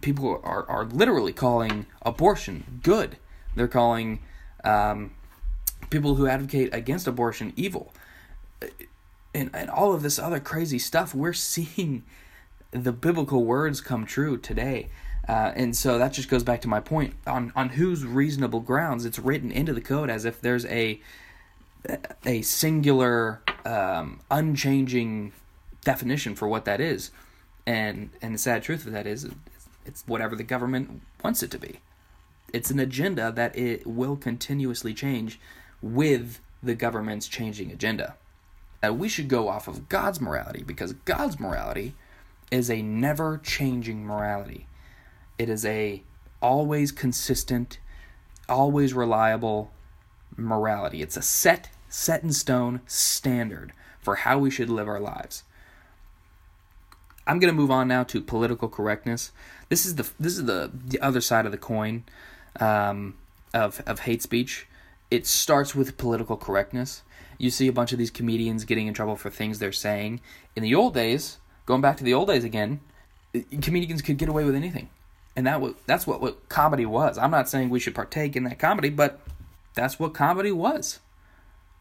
People 0.00 0.40
are, 0.44 0.68
are 0.68 0.84
literally 0.84 1.32
calling 1.32 1.86
abortion 2.02 2.80
good. 2.82 3.16
They're 3.56 3.68
calling 3.68 4.20
um, 4.64 5.12
people 5.90 6.14
who 6.14 6.26
advocate 6.26 6.72
against 6.72 7.06
abortion 7.06 7.52
evil. 7.56 7.92
And, 9.34 9.50
and 9.54 9.70
all 9.70 9.92
of 9.92 10.02
this 10.02 10.18
other 10.18 10.40
crazy 10.40 10.78
stuff, 10.78 11.14
we're 11.14 11.32
seeing 11.34 12.04
the 12.70 12.92
biblical 12.92 13.44
words 13.44 13.80
come 13.80 14.04
true 14.04 14.36
today. 14.36 14.88
Uh, 15.26 15.52
and 15.54 15.76
so 15.76 15.98
that 15.98 16.12
just 16.12 16.28
goes 16.28 16.42
back 16.42 16.62
to 16.62 16.68
my 16.68 16.80
point 16.80 17.14
on 17.26 17.52
on 17.54 17.70
whose 17.70 18.04
reasonable 18.04 18.60
grounds 18.60 19.04
it's 19.04 19.18
written 19.18 19.50
into 19.50 19.74
the 19.74 19.80
code 19.80 20.08
as 20.08 20.24
if 20.24 20.40
there's 20.40 20.64
a 20.66 21.00
a 22.24 22.42
singular 22.42 23.42
um, 23.64 24.20
unchanging 24.30 25.32
definition 25.84 26.34
for 26.34 26.48
what 26.48 26.64
that 26.64 26.80
is. 26.80 27.10
And 27.66 28.10
and 28.22 28.34
the 28.34 28.38
sad 28.38 28.62
truth 28.62 28.86
of 28.86 28.92
that 28.92 29.06
is 29.06 29.28
it's 29.84 30.04
whatever 30.06 30.36
the 30.36 30.44
government 30.44 31.02
wants 31.22 31.42
it 31.42 31.50
to 31.50 31.58
be. 31.58 31.80
It's 32.52 32.70
an 32.70 32.78
agenda 32.78 33.30
that 33.32 33.56
it 33.56 33.86
will 33.86 34.16
continuously 34.16 34.94
change 34.94 35.38
with 35.82 36.40
the 36.62 36.74
government's 36.74 37.28
changing 37.28 37.70
agenda. 37.70 38.16
Uh, 38.84 38.92
we 38.92 39.08
should 39.08 39.28
go 39.28 39.48
off 39.48 39.68
of 39.68 39.88
god's 39.88 40.20
morality 40.20 40.62
because 40.62 40.92
god's 40.92 41.38
morality 41.38 41.94
is 42.50 42.70
a 42.70 42.80
never 42.80 43.38
changing 43.38 44.04
morality. 44.04 44.66
It 45.38 45.48
is 45.48 45.64
a 45.64 46.02
always 46.40 46.92
consistent, 46.92 47.78
always 48.48 48.94
reliable 48.94 49.70
morality. 50.38 51.02
It's 51.02 51.16
a 51.16 51.22
set, 51.22 51.70
set 51.88 52.22
in 52.22 52.32
stone 52.32 52.80
standard 52.86 53.72
for 54.00 54.16
how 54.16 54.38
we 54.38 54.50
should 54.50 54.70
live 54.70 54.88
our 54.88 55.00
lives. 55.00 55.44
I'm 57.26 57.38
going 57.38 57.52
to 57.52 57.56
move 57.56 57.70
on 57.70 57.88
now 57.88 58.04
to 58.04 58.22
political 58.22 58.68
correctness. 58.68 59.32
This 59.68 59.84
is 59.84 59.96
the 59.96 60.08
this 60.18 60.38
is 60.38 60.46
the 60.46 60.70
the 60.72 60.98
other 61.00 61.20
side 61.20 61.44
of 61.44 61.52
the 61.52 61.58
coin 61.58 62.04
um, 62.58 63.18
of 63.52 63.82
of 63.86 64.00
hate 64.00 64.22
speech. 64.22 64.66
It 65.10 65.26
starts 65.26 65.74
with 65.74 65.98
political 65.98 66.38
correctness. 66.38 67.02
You 67.36 67.50
see 67.50 67.68
a 67.68 67.72
bunch 67.72 67.92
of 67.92 67.98
these 67.98 68.10
comedians 68.10 68.64
getting 68.64 68.86
in 68.86 68.94
trouble 68.94 69.16
for 69.16 69.28
things 69.28 69.58
they're 69.58 69.72
saying. 69.72 70.20
In 70.56 70.62
the 70.62 70.74
old 70.74 70.94
days, 70.94 71.38
going 71.66 71.82
back 71.82 71.98
to 71.98 72.04
the 72.04 72.14
old 72.14 72.28
days 72.28 72.44
again, 72.44 72.80
comedians 73.60 74.00
could 74.00 74.16
get 74.16 74.28
away 74.28 74.44
with 74.44 74.54
anything 74.54 74.88
and 75.38 75.46
that 75.46 75.60
was 75.60 75.74
that's 75.86 76.04
what, 76.04 76.20
what 76.20 76.48
comedy 76.48 76.84
was. 76.84 77.16
I'm 77.16 77.30
not 77.30 77.48
saying 77.48 77.70
we 77.70 77.78
should 77.78 77.94
partake 77.94 78.34
in 78.34 78.42
that 78.42 78.58
comedy, 78.58 78.90
but 78.90 79.20
that's 79.78 80.00
what 80.00 80.12
comedy 80.12 80.50
was. 80.50 80.98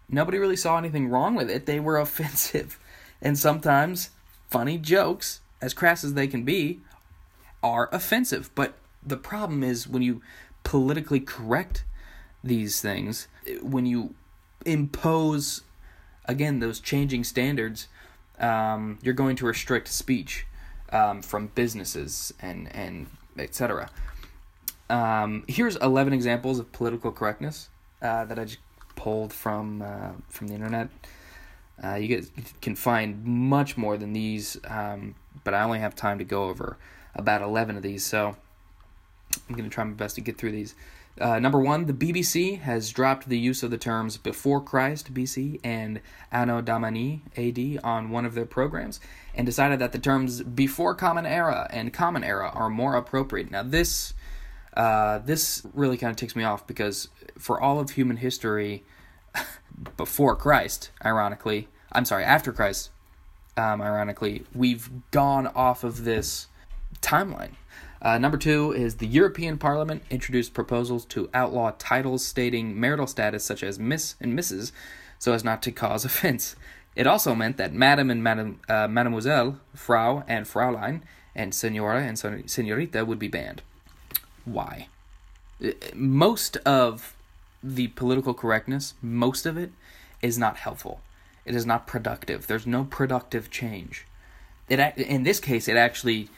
Nobody 0.07 0.37
really 0.37 0.55
saw 0.55 0.77
anything 0.77 1.09
wrong 1.09 1.33
with 1.33 1.49
it. 1.49 1.65
They 1.65 1.79
were 1.79 1.97
offensive. 2.07 2.79
And 3.21 3.37
sometimes 3.37 4.11
funny 4.49 4.77
jokes, 4.77 5.41
as 5.61 5.73
crass 5.73 6.03
as 6.03 6.13
they 6.13 6.27
can 6.27 6.43
be, 6.43 6.81
are 7.63 7.89
offensive. 7.91 8.51
But 8.53 8.75
the 9.03 9.17
problem 9.17 9.63
is 9.63 9.87
when 9.87 10.03
you 10.03 10.21
politically 10.63 11.19
correct 11.19 11.85
these 12.43 12.79
things, 12.81 13.27
when 13.63 13.87
you 13.87 14.13
impose, 14.63 15.61
again, 16.25 16.59
those 16.59 16.79
changing 16.79 17.23
standards, 17.23 17.87
um, 18.37 18.99
you're 19.01 19.15
going 19.15 19.35
to 19.37 19.45
restrict 19.47 19.87
speech 19.87 20.45
um, 20.91 21.23
from 21.23 21.47
businesses 21.47 22.31
and, 22.39 22.73
and 22.75 23.07
etc. 23.39 23.89
Um, 24.87 25.45
here's 25.47 25.75
11 25.77 26.13
examples 26.13 26.59
of 26.59 26.71
political 26.71 27.11
correctness 27.11 27.69
uh, 28.01 28.25
that 28.25 28.37
I 28.37 28.45
just 28.45 28.59
pulled 28.95 29.33
from 29.33 29.81
uh, 29.81 30.11
from 30.29 30.47
the 30.47 30.53
internet. 30.53 30.89
Uh, 31.83 31.95
you 31.95 32.25
can 32.61 32.75
find 32.75 33.23
much 33.23 33.77
more 33.77 33.97
than 33.97 34.13
these, 34.13 34.57
um, 34.67 35.13
but 35.43 35.53
I 35.53 35.61
only 35.61 35.79
have 35.79 35.95
time 35.95 36.17
to 36.17 36.23
go 36.23 36.45
over 36.45 36.77
about 37.13 37.43
11 37.43 37.77
of 37.77 37.83
these, 37.83 38.03
so 38.03 38.35
I'm 39.47 39.55
going 39.55 39.69
to 39.69 39.73
try 39.73 39.83
my 39.83 39.93
best 39.93 40.15
to 40.15 40.21
get 40.21 40.37
through 40.37 40.53
these. 40.53 40.73
Uh, 41.19 41.39
number 41.39 41.59
one, 41.59 41.85
the 41.85 41.93
BBC 41.93 42.59
has 42.59 42.91
dropped 42.91 43.27
the 43.27 43.39
use 43.39 43.63
of 43.63 43.71
the 43.71 43.77
terms 43.77 44.17
before 44.17 44.61
Christ 44.61 45.13
BC 45.13 45.59
and 45.63 45.99
Anno 46.31 46.61
Domini 46.61 47.23
AD 47.35 47.83
on 47.83 48.11
one 48.11 48.25
of 48.25 48.35
their 48.35 48.45
programs 48.45 48.99
and 49.33 49.45
decided 49.45 49.79
that 49.79 49.93
the 49.93 49.99
terms 49.99 50.43
before 50.43 50.93
Common 50.93 51.25
Era 51.25 51.67
and 51.71 51.91
Common 51.91 52.23
Era 52.23 52.51
are 52.53 52.69
more 52.69 52.95
appropriate. 52.95 53.49
Now, 53.49 53.63
this 53.63 54.13
uh, 54.77 55.17
this 55.17 55.65
really 55.73 55.97
kind 55.97 56.11
of 56.11 56.17
ticks 56.17 56.35
me 56.35 56.43
off 56.43 56.67
because 56.67 57.09
for 57.37 57.59
all 57.59 57.79
of 57.79 57.91
human 57.91 58.17
history, 58.17 58.83
before 59.97 60.35
Christ, 60.35 60.91
ironically, 61.03 61.67
I'm 61.91 62.05
sorry, 62.05 62.23
after 62.23 62.53
Christ, 62.53 62.91
um, 63.57 63.81
ironically, 63.81 64.43
we've 64.53 64.89
gone 65.09 65.47
off 65.47 65.83
of 65.83 66.03
this 66.03 66.45
timeline. 67.01 67.53
Uh, 68.03 68.19
number 68.19 68.37
two 68.37 68.71
is 68.71 68.97
the 68.97 69.07
European 69.07 69.57
Parliament 69.57 70.03
introduced 70.11 70.53
proposals 70.53 71.05
to 71.05 71.27
outlaw 71.33 71.71
titles 71.79 72.23
stating 72.23 72.79
marital 72.79 73.07
status 73.07 73.43
such 73.43 73.63
as 73.63 73.79
Miss 73.79 74.13
and 74.21 74.37
Mrs. 74.37 74.71
so 75.17 75.33
as 75.33 75.43
not 75.43 75.63
to 75.63 75.71
cause 75.71 76.05
offense. 76.05 76.55
It 76.95 77.07
also 77.07 77.33
meant 77.33 77.57
that 77.57 77.73
Madam 77.73 78.11
and 78.11 78.23
Madam, 78.23 78.59
uh, 78.69 78.87
Mademoiselle, 78.87 79.59
Frau 79.73 80.23
and 80.27 80.45
Fraulein, 80.45 81.01
and 81.35 81.55
Senora 81.55 82.03
and 82.03 82.19
Senorita 82.47 83.03
would 83.05 83.19
be 83.19 83.27
banned. 83.27 83.63
Why? 84.47 84.87
Uh, 85.63 85.71
most 85.93 86.55
of 86.57 87.15
the 87.61 87.87
political 87.89 88.33
correctness, 88.33 88.93
most 89.01 89.45
of 89.45 89.57
it, 89.57 89.71
is 90.21 90.37
not 90.37 90.57
helpful. 90.57 91.01
It 91.45 91.53
is 91.53 91.65
not 91.65 91.85
productive. 91.85 92.47
There's 92.47 92.65
no 92.65 92.85
productive 92.85 93.51
change. 93.51 94.05
It 94.69 94.79
in 94.97 95.23
this 95.23 95.39
case, 95.39 95.67
it 95.67 95.77
actually 95.77 96.29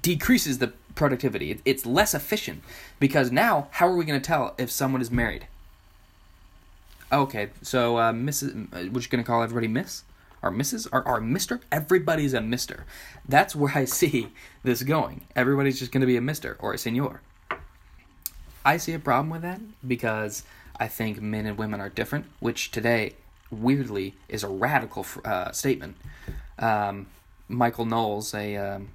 decreases 0.00 0.58
the 0.58 0.72
productivity. 0.94 1.60
It's 1.64 1.86
less 1.86 2.14
efficient 2.14 2.62
because 2.98 3.30
now, 3.30 3.68
how 3.72 3.86
are 3.86 3.96
we 3.96 4.04
going 4.04 4.20
to 4.20 4.26
tell 4.26 4.54
if 4.58 4.70
someone 4.70 5.00
is 5.00 5.10
married? 5.10 5.46
Okay, 7.12 7.50
so 7.60 7.98
uh, 7.98 8.12
Mrs. 8.12 8.72
We're 8.72 9.00
just 9.00 9.10
going 9.10 9.22
to 9.22 9.26
call 9.26 9.42
everybody 9.42 9.68
Miss 9.68 10.02
or 10.42 10.50
Mrs. 10.50 10.88
or, 10.92 11.06
or 11.06 11.20
Mister. 11.20 11.60
Everybody's 11.70 12.34
a 12.34 12.40
Mister. 12.40 12.86
That's 13.28 13.54
where 13.54 13.72
I 13.76 13.84
see 14.00 14.28
this 14.64 14.82
going. 14.82 15.26
Everybody's 15.36 15.78
just 15.78 15.92
going 15.92 16.00
to 16.00 16.06
be 16.06 16.16
a 16.16 16.20
Mister 16.20 16.56
or 16.58 16.72
a 16.72 16.78
Senor. 16.78 17.20
I 18.64 18.76
see 18.76 18.92
a 18.92 18.98
problem 18.98 19.30
with 19.30 19.42
that 19.42 19.60
because 19.86 20.44
I 20.78 20.88
think 20.88 21.20
men 21.20 21.46
and 21.46 21.58
women 21.58 21.80
are 21.80 21.88
different, 21.88 22.26
which 22.40 22.70
today, 22.70 23.14
weirdly, 23.50 24.14
is 24.28 24.42
a 24.42 24.48
radical 24.48 25.06
uh, 25.24 25.52
statement. 25.52 25.96
Um, 26.58 27.06
Michael 27.48 27.84
Knowles, 27.84 28.34
a 28.34 28.56
um, 28.56 28.88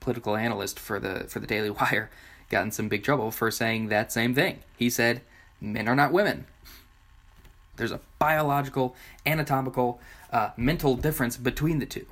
political 0.00 0.36
analyst 0.36 0.80
for 0.80 0.98
the 0.98 1.24
for 1.28 1.38
the 1.38 1.46
Daily 1.46 1.70
Wire 1.70 2.10
got 2.50 2.64
in 2.64 2.70
some 2.70 2.88
big 2.88 3.02
trouble 3.02 3.30
for 3.30 3.50
saying 3.50 3.88
that 3.88 4.12
same 4.12 4.34
thing. 4.34 4.60
He 4.76 4.90
said 4.90 5.22
men 5.60 5.88
are 5.88 5.96
not 5.96 6.12
women. 6.12 6.46
There's 7.76 7.92
a 7.92 8.00
biological, 8.18 8.94
anatomical, 9.24 10.00
uh, 10.30 10.50
mental 10.56 10.94
difference 10.94 11.36
between 11.36 11.78
the 11.78 11.86
two. 11.86 12.06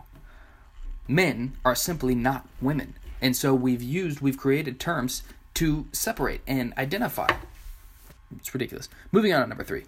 Men 1.07 1.57
are 1.65 1.75
simply 1.75 2.15
not 2.15 2.49
women, 2.63 2.95
and 3.21 3.37
so 3.37 3.55
we've 3.55 3.83
used, 3.83 4.21
we've 4.21 4.39
created 4.39 4.79
terms 4.79 5.23
to 5.61 5.87
separate 5.93 6.41
and 6.47 6.73
identify. 6.79 7.29
It's 8.35 8.55
ridiculous. 8.55 8.89
Moving 9.13 9.35
on 9.35 9.43
to 9.43 9.47
number 9.47 9.63
three. 9.63 9.85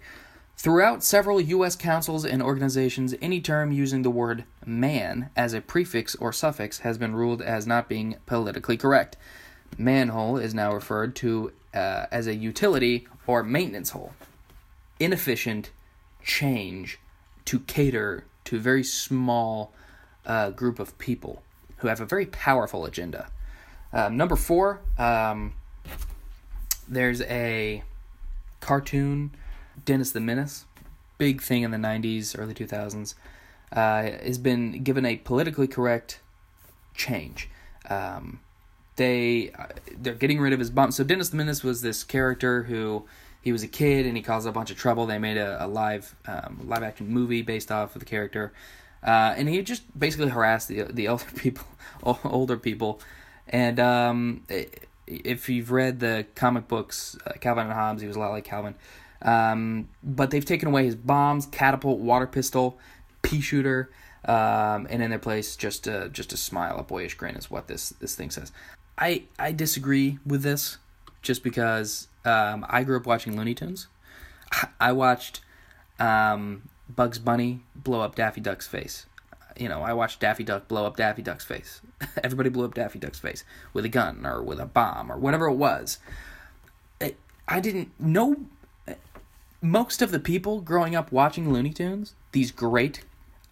Throughout 0.55 1.03
several 1.03 1.41
U.S. 1.41 1.75
councils 1.75 2.25
and 2.25 2.43
organizations, 2.43 3.15
any 3.23 3.41
term 3.41 3.71
using 3.71 4.03
the 4.03 4.11
word 4.11 4.43
man 4.67 5.31
as 5.35 5.55
a 5.55 5.61
prefix 5.61 6.13
or 6.13 6.31
suffix 6.31 6.79
has 6.79 6.99
been 6.99 7.15
ruled 7.15 7.41
as 7.41 7.65
not 7.65 7.89
being 7.89 8.17
politically 8.27 8.77
correct. 8.77 9.17
Manhole 9.75 10.37
is 10.37 10.53
now 10.53 10.71
referred 10.71 11.15
to 11.15 11.51
uh, 11.73 12.05
as 12.11 12.27
a 12.27 12.35
utility 12.35 13.07
or 13.25 13.41
maintenance 13.41 13.89
hole. 13.89 14.13
Inefficient 14.99 15.71
change 16.23 16.99
to 17.45 17.61
cater 17.61 18.25
to 18.45 18.57
a 18.57 18.59
very 18.59 18.83
small 18.83 19.73
uh, 20.23 20.51
group 20.51 20.77
of 20.77 20.95
people 20.99 21.41
who 21.77 21.87
have 21.87 21.99
a 21.99 22.05
very 22.05 22.27
powerful 22.27 22.85
agenda. 22.85 23.31
Um, 23.91 24.17
number 24.17 24.35
four, 24.35 24.81
um, 24.99 25.53
there's 26.93 27.21
a 27.23 27.83
cartoon 28.59 29.31
Dennis 29.85 30.11
the 30.11 30.19
Menace, 30.19 30.65
big 31.17 31.41
thing 31.41 31.63
in 31.63 31.71
the 31.71 31.77
90s, 31.77 32.37
early 32.37 32.53
2000s, 32.53 33.15
uh, 33.71 34.03
has 34.23 34.37
been 34.37 34.83
given 34.83 35.05
a 35.05 35.17
politically 35.17 35.67
correct 35.67 36.19
change. 36.93 37.49
Um, 37.89 38.39
they 38.95 39.51
uh, 39.57 39.67
they're 39.97 40.13
getting 40.13 40.39
rid 40.39 40.53
of 40.53 40.59
his 40.59 40.69
bump. 40.69 40.93
So 40.93 41.03
Dennis 41.03 41.29
the 41.29 41.37
Menace 41.37 41.63
was 41.63 41.81
this 41.81 42.03
character 42.03 42.63
who 42.63 43.05
he 43.41 43.51
was 43.51 43.63
a 43.63 43.67
kid 43.67 44.05
and 44.05 44.15
he 44.15 44.23
caused 44.23 44.47
a 44.47 44.51
bunch 44.51 44.71
of 44.71 44.77
trouble. 44.77 45.05
They 45.05 45.17
made 45.17 45.37
a, 45.37 45.65
a 45.65 45.67
live 45.67 46.15
um, 46.27 46.61
live 46.65 46.83
action 46.83 47.07
movie 47.07 47.41
based 47.41 47.71
off 47.71 47.95
of 47.95 47.99
the 47.99 48.05
character, 48.05 48.53
uh, 49.01 49.33
and 49.35 49.49
he 49.49 49.61
just 49.63 49.83
basically 49.97 50.29
harassed 50.29 50.67
the 50.67 50.83
the 50.83 51.07
older 51.09 51.25
people, 51.35 51.65
older 52.03 52.57
people, 52.57 53.01
and 53.47 53.79
um, 53.79 54.43
if 55.07 55.49
you've 55.49 55.71
read 55.71 55.99
the 55.99 56.25
comic 56.35 56.67
books, 56.67 57.17
uh, 57.25 57.33
Calvin 57.39 57.65
and 57.65 57.73
Hobbes, 57.73 58.01
he 58.01 58.07
was 58.07 58.15
a 58.15 58.19
lot 58.19 58.31
like 58.31 58.43
Calvin. 58.43 58.75
Um, 59.21 59.89
but 60.03 60.31
they've 60.31 60.45
taken 60.45 60.67
away 60.67 60.85
his 60.85 60.95
bombs, 60.95 61.45
catapult, 61.45 61.99
water 61.99 62.27
pistol, 62.27 62.77
pea 63.21 63.41
shooter, 63.41 63.89
um, 64.25 64.87
and 64.89 65.01
in 65.01 65.09
their 65.09 65.19
place, 65.19 65.55
just 65.55 65.87
a, 65.87 66.09
just 66.09 66.33
a 66.33 66.37
smile, 66.37 66.77
a 66.77 66.83
boyish 66.83 67.15
grin 67.15 67.35
is 67.35 67.49
what 67.49 67.67
this 67.67 67.89
this 67.99 68.15
thing 68.15 68.29
says. 68.29 68.51
I 68.97 69.23
I 69.39 69.51
disagree 69.51 70.19
with 70.25 70.43
this, 70.43 70.77
just 71.21 71.43
because 71.43 72.07
um, 72.25 72.65
I 72.69 72.83
grew 72.83 72.97
up 72.97 73.05
watching 73.05 73.35
Looney 73.37 73.55
Tunes. 73.55 73.87
I 74.79 74.91
watched 74.91 75.41
um, 75.99 76.63
Bugs 76.89 77.19
Bunny 77.19 77.61
blow 77.75 78.01
up 78.01 78.15
Daffy 78.15 78.41
Duck's 78.41 78.67
face. 78.67 79.05
You 79.57 79.69
know, 79.69 79.81
I 79.81 79.93
watched 79.93 80.19
Daffy 80.19 80.43
Duck 80.43 80.67
blow 80.67 80.85
up 80.85 80.97
Daffy 80.97 81.21
Duck's 81.21 81.45
face. 81.45 81.81
Everybody 82.23 82.49
blew 82.49 82.65
up 82.65 82.73
Daffy 82.73 82.99
Duck's 82.99 83.19
face 83.19 83.43
with 83.73 83.85
a 83.85 83.89
gun 83.89 84.25
or 84.25 84.41
with 84.41 84.59
a 84.59 84.65
bomb 84.65 85.11
or 85.11 85.17
whatever 85.17 85.47
it 85.47 85.55
was. 85.55 85.99
I 87.47 87.59
didn't 87.59 87.91
know 87.99 88.45
most 89.61 90.01
of 90.01 90.11
the 90.11 90.19
people 90.19 90.61
growing 90.61 90.95
up 90.95 91.11
watching 91.11 91.51
Looney 91.51 91.71
Tunes, 91.71 92.15
these 92.31 92.51
great, 92.51 93.03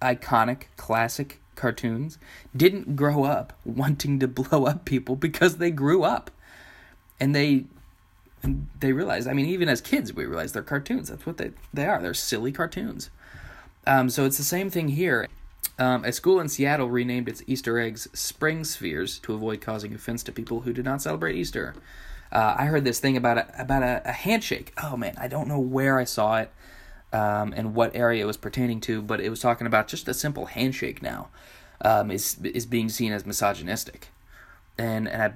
iconic, 0.01 0.63
classic 0.77 1.39
cartoons, 1.55 2.17
didn't 2.55 2.95
grow 2.95 3.23
up 3.23 3.53
wanting 3.65 4.19
to 4.19 4.27
blow 4.27 4.65
up 4.65 4.85
people 4.85 5.15
because 5.15 5.57
they 5.57 5.71
grew 5.71 6.03
up. 6.03 6.31
And 7.19 7.35
they 7.35 7.65
they 8.79 8.91
realized, 8.91 9.27
I 9.27 9.33
mean, 9.33 9.45
even 9.45 9.69
as 9.69 9.81
kids, 9.81 10.15
we 10.15 10.25
realized 10.25 10.55
they're 10.55 10.63
cartoons. 10.63 11.09
That's 11.09 11.27
what 11.27 11.37
they, 11.37 11.51
they 11.71 11.85
are. 11.85 12.01
They're 12.01 12.15
silly 12.15 12.51
cartoons. 12.51 13.11
Um, 13.85 14.09
so 14.09 14.25
it's 14.25 14.37
the 14.37 14.43
same 14.43 14.71
thing 14.71 14.87
here. 14.87 15.27
Um, 15.81 16.05
a 16.05 16.11
school 16.11 16.39
in 16.39 16.47
Seattle 16.47 16.91
renamed 16.91 17.27
its 17.27 17.41
Easter 17.47 17.79
eggs 17.79 18.07
Spring 18.13 18.63
Spheres 18.63 19.17
to 19.17 19.33
avoid 19.33 19.61
causing 19.61 19.95
offense 19.95 20.21
to 20.21 20.31
people 20.31 20.59
who 20.59 20.73
did 20.73 20.85
not 20.85 21.01
celebrate 21.01 21.35
Easter. 21.35 21.73
Uh, 22.31 22.53
I 22.55 22.65
heard 22.65 22.85
this 22.85 22.99
thing 22.99 23.17
about 23.17 23.39
a, 23.39 23.47
about 23.59 23.81
a, 23.81 24.03
a, 24.05 24.11
handshake. 24.11 24.73
Oh 24.81 24.95
man, 24.95 25.15
I 25.17 25.27
don't 25.27 25.47
know 25.47 25.59
where 25.59 25.97
I 25.97 26.03
saw 26.03 26.37
it 26.37 26.51
um, 27.11 27.51
and 27.57 27.73
what 27.73 27.95
area 27.95 28.21
it 28.21 28.27
was 28.27 28.37
pertaining 28.37 28.79
to, 28.81 29.01
but 29.01 29.21
it 29.21 29.29
was 29.31 29.39
talking 29.39 29.65
about 29.65 29.87
just 29.87 30.07
a 30.07 30.13
simple 30.13 30.45
handshake 30.45 31.01
now 31.01 31.29
um, 31.83 32.11
is 32.11 32.37
is 32.43 32.67
being 32.67 32.87
seen 32.87 33.11
as 33.11 33.25
misogynistic, 33.25 34.09
and 34.77 35.07
and 35.07 35.23
I 35.23 35.33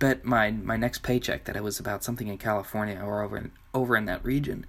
bet 0.00 0.24
my 0.24 0.50
my 0.50 0.76
next 0.76 1.04
paycheck 1.04 1.44
that 1.44 1.54
it 1.54 1.62
was 1.62 1.78
about 1.78 2.02
something 2.02 2.26
in 2.26 2.38
California 2.38 3.00
or 3.00 3.22
over 3.22 3.36
in, 3.36 3.52
over 3.72 3.96
in 3.96 4.04
that 4.06 4.24
region, 4.24 4.66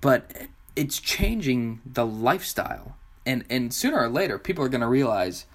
but 0.00 0.32
it's 0.74 0.98
changing 0.98 1.82
the 1.86 2.04
lifestyle, 2.04 2.96
and 3.26 3.44
and 3.50 3.74
sooner 3.74 3.98
or 3.98 4.08
later 4.08 4.38
people 4.38 4.64
are 4.64 4.68
going 4.68 4.80
to 4.80 4.86
realize 4.86 5.46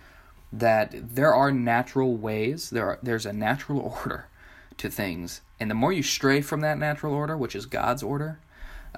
that 0.54 1.16
there 1.16 1.34
are 1.34 1.52
natural 1.52 2.16
ways 2.16 2.70
there 2.70 2.86
are 2.86 3.00
there's 3.02 3.26
a 3.26 3.34
natural 3.34 3.80
order 4.06 4.28
to 4.82 4.90
things. 4.90 5.42
And 5.60 5.70
the 5.70 5.76
more 5.76 5.94
you 5.94 6.04
stray 6.04 6.42
from 6.42 6.62
that 6.62 6.78
natural 6.78 7.14
order, 7.14 7.38
which 7.38 7.56
is 7.56 7.66
God's 7.66 8.02
order, 8.04 8.40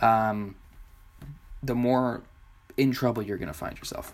um, 0.01 0.55
the 1.62 1.75
more 1.75 2.23
in 2.77 2.91
trouble 2.91 3.21
you're 3.21 3.38
going 3.38 3.47
to 3.47 3.53
find 3.53 3.77
yourself. 3.77 4.13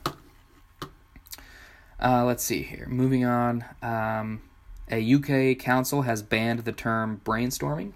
Uh, 2.02 2.26
let's 2.26 2.44
see 2.44 2.64
here. 2.64 2.88
Moving 2.90 3.24
on. 3.24 3.66
Um, 3.82 4.42
a 4.90 5.14
UK 5.14 5.60
council 5.60 6.04
has 6.04 6.24
banned 6.24 6.60
the 6.60 6.72
term 6.72 7.22
brainstorming, 7.24 7.94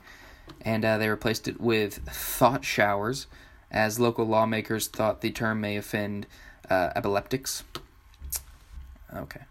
and 0.62 0.86
uh, 0.86 0.98
they 1.00 1.10
replaced 1.10 1.48
it 1.48 1.60
with 1.60 1.96
thought 2.08 2.64
showers, 2.64 3.26
as 3.72 4.00
local 4.00 4.26
lawmakers 4.26 4.88
thought 4.88 5.22
the 5.22 5.32
term 5.32 5.62
may 5.62 5.78
offend 5.78 6.28
uh, 6.70 6.90
epileptics. 6.96 7.64
Okay. 9.16 9.42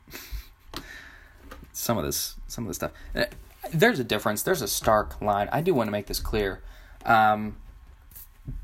some 1.73 1.99
of 1.99 2.05
this, 2.05 2.37
some 2.49 2.65
of 2.65 2.69
this 2.69 2.77
stuff. 2.77 2.93
Uh, 3.15 3.25
there's 3.73 3.99
a 3.99 4.05
difference. 4.05 4.43
There's 4.43 4.63
a 4.63 4.69
stark 4.69 5.21
line. 5.21 5.49
I 5.53 5.61
do 5.61 5.75
want 5.75 5.89
to 5.89 5.93
make 5.93 6.07
this 6.07 6.21
clear. 6.21 6.61
Um, 7.05 7.57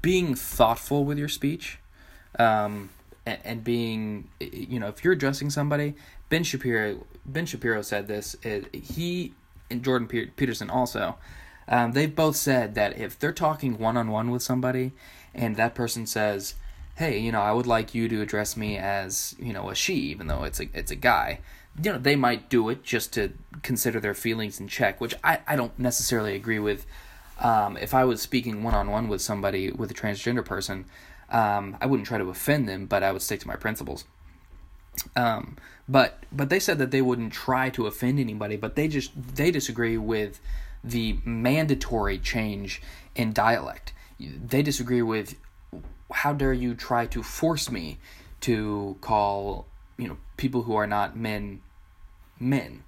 being 0.03 0.35
thoughtful 0.35 1.05
with 1.05 1.19
your 1.19 1.29
speech, 1.29 1.79
um, 2.39 2.91
and, 3.25 3.39
and, 3.45 3.65
being, 3.65 4.29
you 4.41 4.81
know, 4.81 4.89
if 4.89 5.05
you're 5.05 5.13
addressing 5.13 5.51
somebody, 5.51 5.95
Ben 6.29 6.45
Shapiro, 6.45 7.07
Ben 7.27 7.47
Shapiro 7.47 7.83
said 7.83 8.09
this. 8.09 8.37
He 8.73 9.35
and 9.71 9.83
Jordan 9.85 10.09
Peterson 10.09 10.71
also. 10.71 11.17
Um, 11.69 11.93
they've 11.93 12.15
both 12.15 12.37
said 12.37 12.75
that 12.77 12.99
if 12.99 13.19
they're 13.19 13.33
talking 13.33 13.79
one 13.79 13.97
on 13.97 14.11
one 14.11 14.31
with 14.31 14.43
somebody, 14.43 14.93
and 15.35 15.57
that 15.57 15.75
person 15.75 16.07
says, 16.07 16.55
"Hey, 16.99 17.19
you 17.19 17.33
know, 17.33 17.41
I 17.41 17.53
would 17.53 17.67
like 17.67 17.95
you 17.95 18.09
to 18.09 18.21
address 18.21 18.57
me 18.57 18.77
as, 18.77 19.35
you 19.39 19.53
know, 19.53 19.71
a 19.71 19.75
she, 19.75 19.95
even 19.95 20.27
though 20.27 20.45
it's 20.45 20.61
a 20.61 20.69
it's 20.75 20.91
a 20.91 20.97
guy," 20.97 21.41
you 21.83 21.93
know, 21.93 21.99
they 21.99 22.17
might 22.17 22.49
do 22.51 22.69
it 22.69 22.83
just 22.83 23.13
to 23.15 23.33
consider 23.63 24.01
their 24.01 24.15
feelings 24.15 24.61
in 24.61 24.69
check, 24.69 25.01
which 25.01 25.15
I, 25.23 25.41
I 25.47 25.57
don't 25.57 25.79
necessarily 25.79 26.35
agree 26.35 26.59
with. 26.59 26.87
Um, 27.41 27.77
if 27.77 27.95
I 27.95 28.05
was 28.05 28.21
speaking 28.21 28.65
one 28.65 28.75
on 28.75 28.91
one 28.91 29.07
with 29.09 29.21
somebody, 29.23 29.71
with 29.71 29.91
a 29.93 29.95
transgender 29.95 30.45
person, 30.45 30.87
um, 31.31 31.77
I 31.81 31.87
wouldn't 31.87 32.09
try 32.09 32.19
to 32.19 32.31
offend 32.31 32.69
them, 32.69 32.87
but 32.87 33.03
I 33.03 33.13
would 33.13 33.23
stick 33.23 33.41
to 33.41 33.49
my 33.49 33.57
principles. 33.57 34.05
Um, 35.15 35.57
but 35.89 36.25
but 36.33 36.51
they 36.51 36.59
said 36.59 36.79
that 36.79 36.91
they 36.91 37.03
wouldn't 37.03 37.33
try 37.33 37.71
to 37.71 37.87
offend 37.87 38.19
anybody, 38.19 38.57
but 38.57 38.75
they 38.75 38.89
just 38.89 39.13
they 39.37 39.51
disagree 39.51 39.97
with 39.97 40.41
the 40.83 41.19
mandatory 41.25 42.19
change 42.19 42.83
in 43.15 43.33
dialect. 43.33 43.93
They 44.19 44.63
disagree 44.63 45.03
with 45.03 45.37
how 46.13 46.33
dare 46.33 46.53
you 46.53 46.75
try 46.75 47.07
to 47.07 47.23
force 47.23 47.71
me 47.71 47.99
to 48.41 48.97
call 49.01 49.67
you 49.97 50.09
know 50.09 50.17
people 50.37 50.63
who 50.63 50.75
are 50.75 50.87
not 50.87 51.17
men 51.17 51.61
men. 52.41 52.85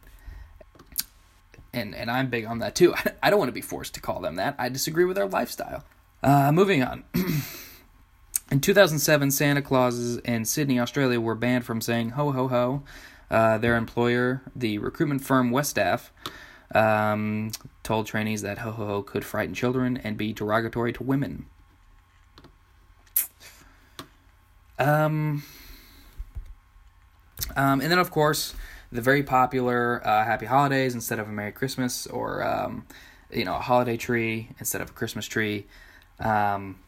And 1.72 1.94
and 1.94 2.10
I'm 2.10 2.30
big 2.30 2.46
on 2.46 2.58
that 2.60 2.74
too. 2.74 2.94
I 3.22 3.30
don't 3.30 3.38
want 3.38 3.48
to 3.48 3.52
be 3.52 3.60
forced 3.60 3.94
to 3.94 4.00
call 4.00 4.20
them 4.20 4.36
that. 4.36 4.54
I 4.58 4.68
disagree 4.68 5.04
with 5.04 5.16
their 5.16 5.26
lifestyle. 5.26 5.84
Uh, 6.22 6.52
moving 6.52 6.82
on. 6.82 7.04
in 8.50 8.60
2007, 8.60 9.30
Santa 9.30 9.62
Clauses 9.62 10.18
in 10.18 10.44
Sydney, 10.44 10.78
Australia, 10.78 11.20
were 11.20 11.34
banned 11.34 11.64
from 11.64 11.80
saying 11.80 12.10
"ho 12.10 12.32
ho 12.32 12.48
ho." 12.48 12.82
Uh, 13.30 13.58
their 13.58 13.76
employer, 13.76 14.42
the 14.56 14.78
recruitment 14.78 15.22
firm 15.22 15.52
Westaff, 15.52 16.10
um, 16.74 17.52
told 17.84 18.06
trainees 18.06 18.42
that 18.42 18.58
"ho 18.58 18.72
ho 18.72 18.86
ho" 18.86 19.02
could 19.02 19.24
frighten 19.24 19.54
children 19.54 19.96
and 19.96 20.16
be 20.16 20.32
derogatory 20.32 20.92
to 20.92 21.02
women. 21.02 21.46
Um, 24.80 25.44
um, 27.54 27.80
and 27.80 27.90
then, 27.92 27.98
of 27.98 28.10
course, 28.10 28.54
the 28.90 29.00
very 29.00 29.22
popular 29.22 30.00
uh, 30.06 30.24
Happy 30.24 30.46
Holidays 30.46 30.94
instead 30.94 31.18
of 31.18 31.28
a 31.28 31.30
Merry 31.30 31.52
Christmas, 31.52 32.06
or 32.06 32.42
um, 32.42 32.86
you 33.30 33.44
know, 33.44 33.56
a 33.56 33.60
holiday 33.60 33.96
tree 33.96 34.48
instead 34.58 34.80
of 34.80 34.90
a 34.90 34.92
Christmas 34.92 35.26
tree. 35.26 35.66
Um, 36.18 36.78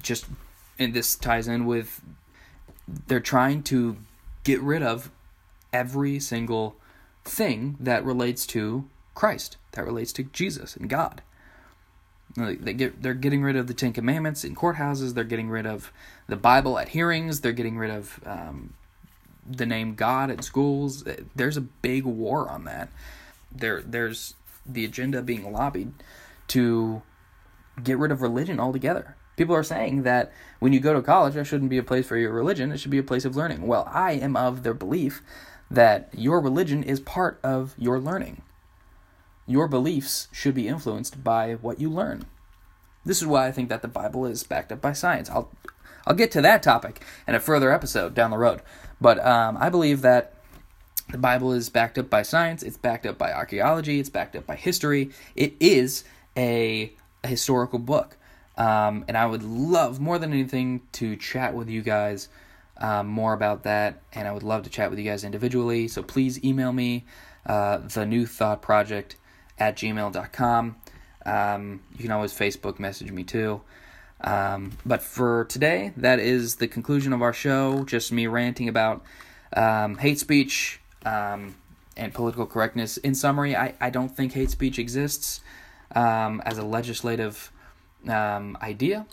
just 0.00 0.26
and 0.78 0.94
this 0.94 1.14
ties 1.14 1.48
in 1.48 1.66
with 1.66 2.00
they're 3.06 3.20
trying 3.20 3.62
to 3.64 3.96
get 4.44 4.60
rid 4.60 4.82
of 4.82 5.10
every 5.72 6.18
single 6.18 6.76
thing 7.24 7.76
that 7.78 8.04
relates 8.04 8.46
to 8.46 8.88
Christ, 9.14 9.56
that 9.72 9.84
relates 9.84 10.12
to 10.14 10.24
Jesus 10.24 10.76
and 10.76 10.88
God. 10.88 11.22
They 12.36 12.72
get 12.72 13.02
they're 13.02 13.14
getting 13.14 13.42
rid 13.42 13.56
of 13.56 13.66
the 13.66 13.74
Ten 13.74 13.92
Commandments 13.92 14.44
in 14.44 14.54
courthouses. 14.54 15.14
They're 15.14 15.24
getting 15.24 15.50
rid 15.50 15.66
of 15.66 15.92
the 16.26 16.36
Bible 16.36 16.78
at 16.78 16.88
hearings. 16.88 17.40
They're 17.40 17.52
getting 17.52 17.76
rid 17.76 17.90
of 17.90 18.20
um, 18.24 18.74
the 19.46 19.66
name 19.66 19.94
God 19.94 20.30
at 20.30 20.44
schools. 20.44 21.04
There's 21.34 21.56
a 21.56 21.60
big 21.60 22.04
war 22.04 22.48
on 22.48 22.64
that. 22.64 22.88
There, 23.54 23.82
there's 23.82 24.34
the 24.64 24.84
agenda 24.84 25.20
being 25.22 25.52
lobbied 25.52 25.92
to 26.48 27.02
get 27.82 27.98
rid 27.98 28.12
of 28.12 28.22
religion 28.22 28.60
altogether. 28.60 29.16
People 29.36 29.54
are 29.54 29.62
saying 29.62 30.02
that 30.02 30.32
when 30.58 30.72
you 30.72 30.80
go 30.80 30.92
to 30.92 31.02
college, 31.02 31.34
that 31.34 31.46
shouldn't 31.46 31.70
be 31.70 31.78
a 31.78 31.82
place 31.82 32.06
for 32.06 32.16
your 32.16 32.32
religion. 32.32 32.70
It 32.70 32.78
should 32.78 32.90
be 32.90 32.98
a 32.98 33.02
place 33.02 33.24
of 33.24 33.34
learning. 33.34 33.66
Well, 33.66 33.88
I 33.90 34.12
am 34.12 34.36
of 34.36 34.62
the 34.62 34.74
belief 34.74 35.22
that 35.70 36.10
your 36.12 36.40
religion 36.40 36.82
is 36.82 37.00
part 37.00 37.40
of 37.42 37.74
your 37.78 37.98
learning. 37.98 38.42
Your 39.46 39.68
beliefs 39.68 40.28
should 40.32 40.54
be 40.54 40.68
influenced 40.68 41.22
by 41.22 41.54
what 41.54 41.80
you 41.80 41.90
learn. 41.90 42.26
This 43.04 43.20
is 43.20 43.26
why 43.26 43.48
I 43.48 43.52
think 43.52 43.68
that 43.68 43.82
the 43.82 43.88
Bible 43.88 44.24
is 44.26 44.44
backed 44.44 44.70
up 44.72 44.80
by 44.80 44.92
science. 44.92 45.28
I'll 45.28 45.50
I'll 46.06 46.14
get 46.14 46.32
to 46.32 46.42
that 46.42 46.62
topic 46.62 47.00
in 47.28 47.34
a 47.34 47.40
further 47.40 47.72
episode 47.72 48.14
down 48.14 48.30
the 48.30 48.38
road. 48.38 48.60
But 49.00 49.24
um, 49.24 49.56
I 49.60 49.68
believe 49.70 50.02
that 50.02 50.34
the 51.10 51.18
Bible 51.18 51.52
is 51.52 51.68
backed 51.68 51.98
up 51.98 52.08
by 52.08 52.22
science, 52.22 52.62
it's 52.62 52.76
backed 52.76 53.06
up 53.06 53.18
by 53.18 53.32
archaeology, 53.32 54.00
it's 54.00 54.08
backed 54.08 54.34
up 54.34 54.46
by 54.46 54.56
history. 54.56 55.10
It 55.36 55.54
is 55.60 56.04
a, 56.36 56.92
a 57.22 57.28
historical 57.28 57.78
book. 57.78 58.16
Um, 58.56 59.04
and 59.08 59.16
I 59.16 59.26
would 59.26 59.42
love 59.42 60.00
more 60.00 60.18
than 60.18 60.32
anything 60.32 60.82
to 60.92 61.16
chat 61.16 61.54
with 61.54 61.68
you 61.68 61.82
guys 61.82 62.28
um, 62.78 63.06
more 63.06 63.32
about 63.32 63.62
that. 63.64 64.02
And 64.12 64.26
I 64.26 64.32
would 64.32 64.42
love 64.42 64.64
to 64.64 64.70
chat 64.70 64.90
with 64.90 64.98
you 64.98 65.04
guys 65.04 65.24
individually. 65.24 65.88
So 65.88 66.02
please 66.02 66.42
email 66.44 66.72
me, 66.72 67.04
uh, 67.46 67.78
the 67.78 68.06
new 68.06 68.26
thought 68.26 68.62
project 68.62 69.16
at 69.58 69.76
gmail.com. 69.76 70.76
Um, 71.24 71.80
you 71.92 72.02
can 72.02 72.10
always 72.10 72.32
Facebook 72.32 72.78
message 72.78 73.10
me 73.10 73.24
too. 73.24 73.60
Um, 74.22 74.72
but 74.86 75.02
for 75.02 75.44
today, 75.46 75.92
that 75.96 76.18
is 76.18 76.56
the 76.56 76.68
conclusion 76.68 77.12
of 77.12 77.22
our 77.22 77.32
show. 77.32 77.84
Just 77.84 78.12
me 78.12 78.26
ranting 78.26 78.68
about 78.68 79.04
um, 79.56 79.98
hate 79.98 80.18
speech 80.18 80.80
um, 81.04 81.56
and 81.96 82.14
political 82.14 82.46
correctness. 82.46 82.96
In 82.98 83.14
summary, 83.14 83.56
I, 83.56 83.74
I 83.80 83.90
don't 83.90 84.14
think 84.14 84.32
hate 84.32 84.50
speech 84.50 84.78
exists 84.78 85.40
um, 85.94 86.40
as 86.44 86.58
a 86.58 86.64
legislative 86.64 87.52
um, 88.08 88.56
idea. 88.62 89.06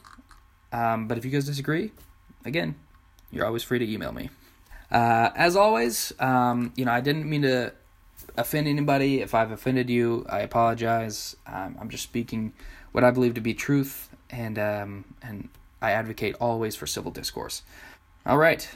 Um, 0.71 1.07
but 1.07 1.17
if 1.17 1.25
you 1.25 1.31
guys 1.31 1.45
disagree, 1.45 1.91
again, 2.45 2.75
you're 3.31 3.45
always 3.45 3.63
free 3.63 3.79
to 3.79 3.91
email 3.91 4.11
me. 4.11 4.29
Uh, 4.91 5.29
as 5.35 5.55
always, 5.55 6.13
you 6.19 6.85
know, 6.85 6.91
I 6.91 7.01
didn't 7.01 7.27
mean 7.29 7.43
to 7.43 7.73
offend 8.37 8.67
anybody. 8.67 9.21
If 9.21 9.33
I've 9.33 9.51
offended 9.51 9.89
you, 9.89 10.25
I 10.29 10.39
apologize. 10.39 11.35
Um, 11.47 11.77
I'm 11.79 11.89
just 11.89 12.03
speaking 12.03 12.53
what 12.91 13.03
I 13.03 13.11
believe 13.11 13.33
to 13.35 13.41
be 13.41 13.53
truth, 13.53 14.09
and 14.29 14.57
um, 14.57 15.05
and 15.21 15.49
I 15.81 15.91
advocate 15.91 16.35
always 16.39 16.75
for 16.75 16.87
civil 16.87 17.11
discourse. 17.11 17.63
All 18.25 18.37
right. 18.37 18.69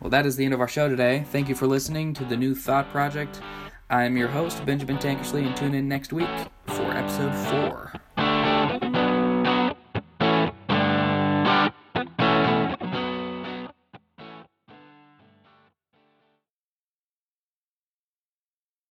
Well, 0.00 0.10
that 0.10 0.26
is 0.26 0.36
the 0.36 0.44
end 0.44 0.54
of 0.54 0.60
our 0.60 0.68
show 0.68 0.88
today. 0.88 1.24
Thank 1.32 1.48
you 1.48 1.54
for 1.54 1.66
listening 1.66 2.14
to 2.14 2.24
the 2.24 2.36
New 2.36 2.54
Thought 2.54 2.90
Project. 2.90 3.40
I 3.90 4.04
am 4.04 4.16
your 4.16 4.28
host, 4.28 4.64
Benjamin 4.64 4.98
Tankersley, 4.98 5.46
and 5.46 5.56
tune 5.56 5.74
in 5.74 5.88
next 5.88 6.12
week 6.12 6.28
for 6.66 6.92
episode 6.92 7.34
four. 7.50 7.92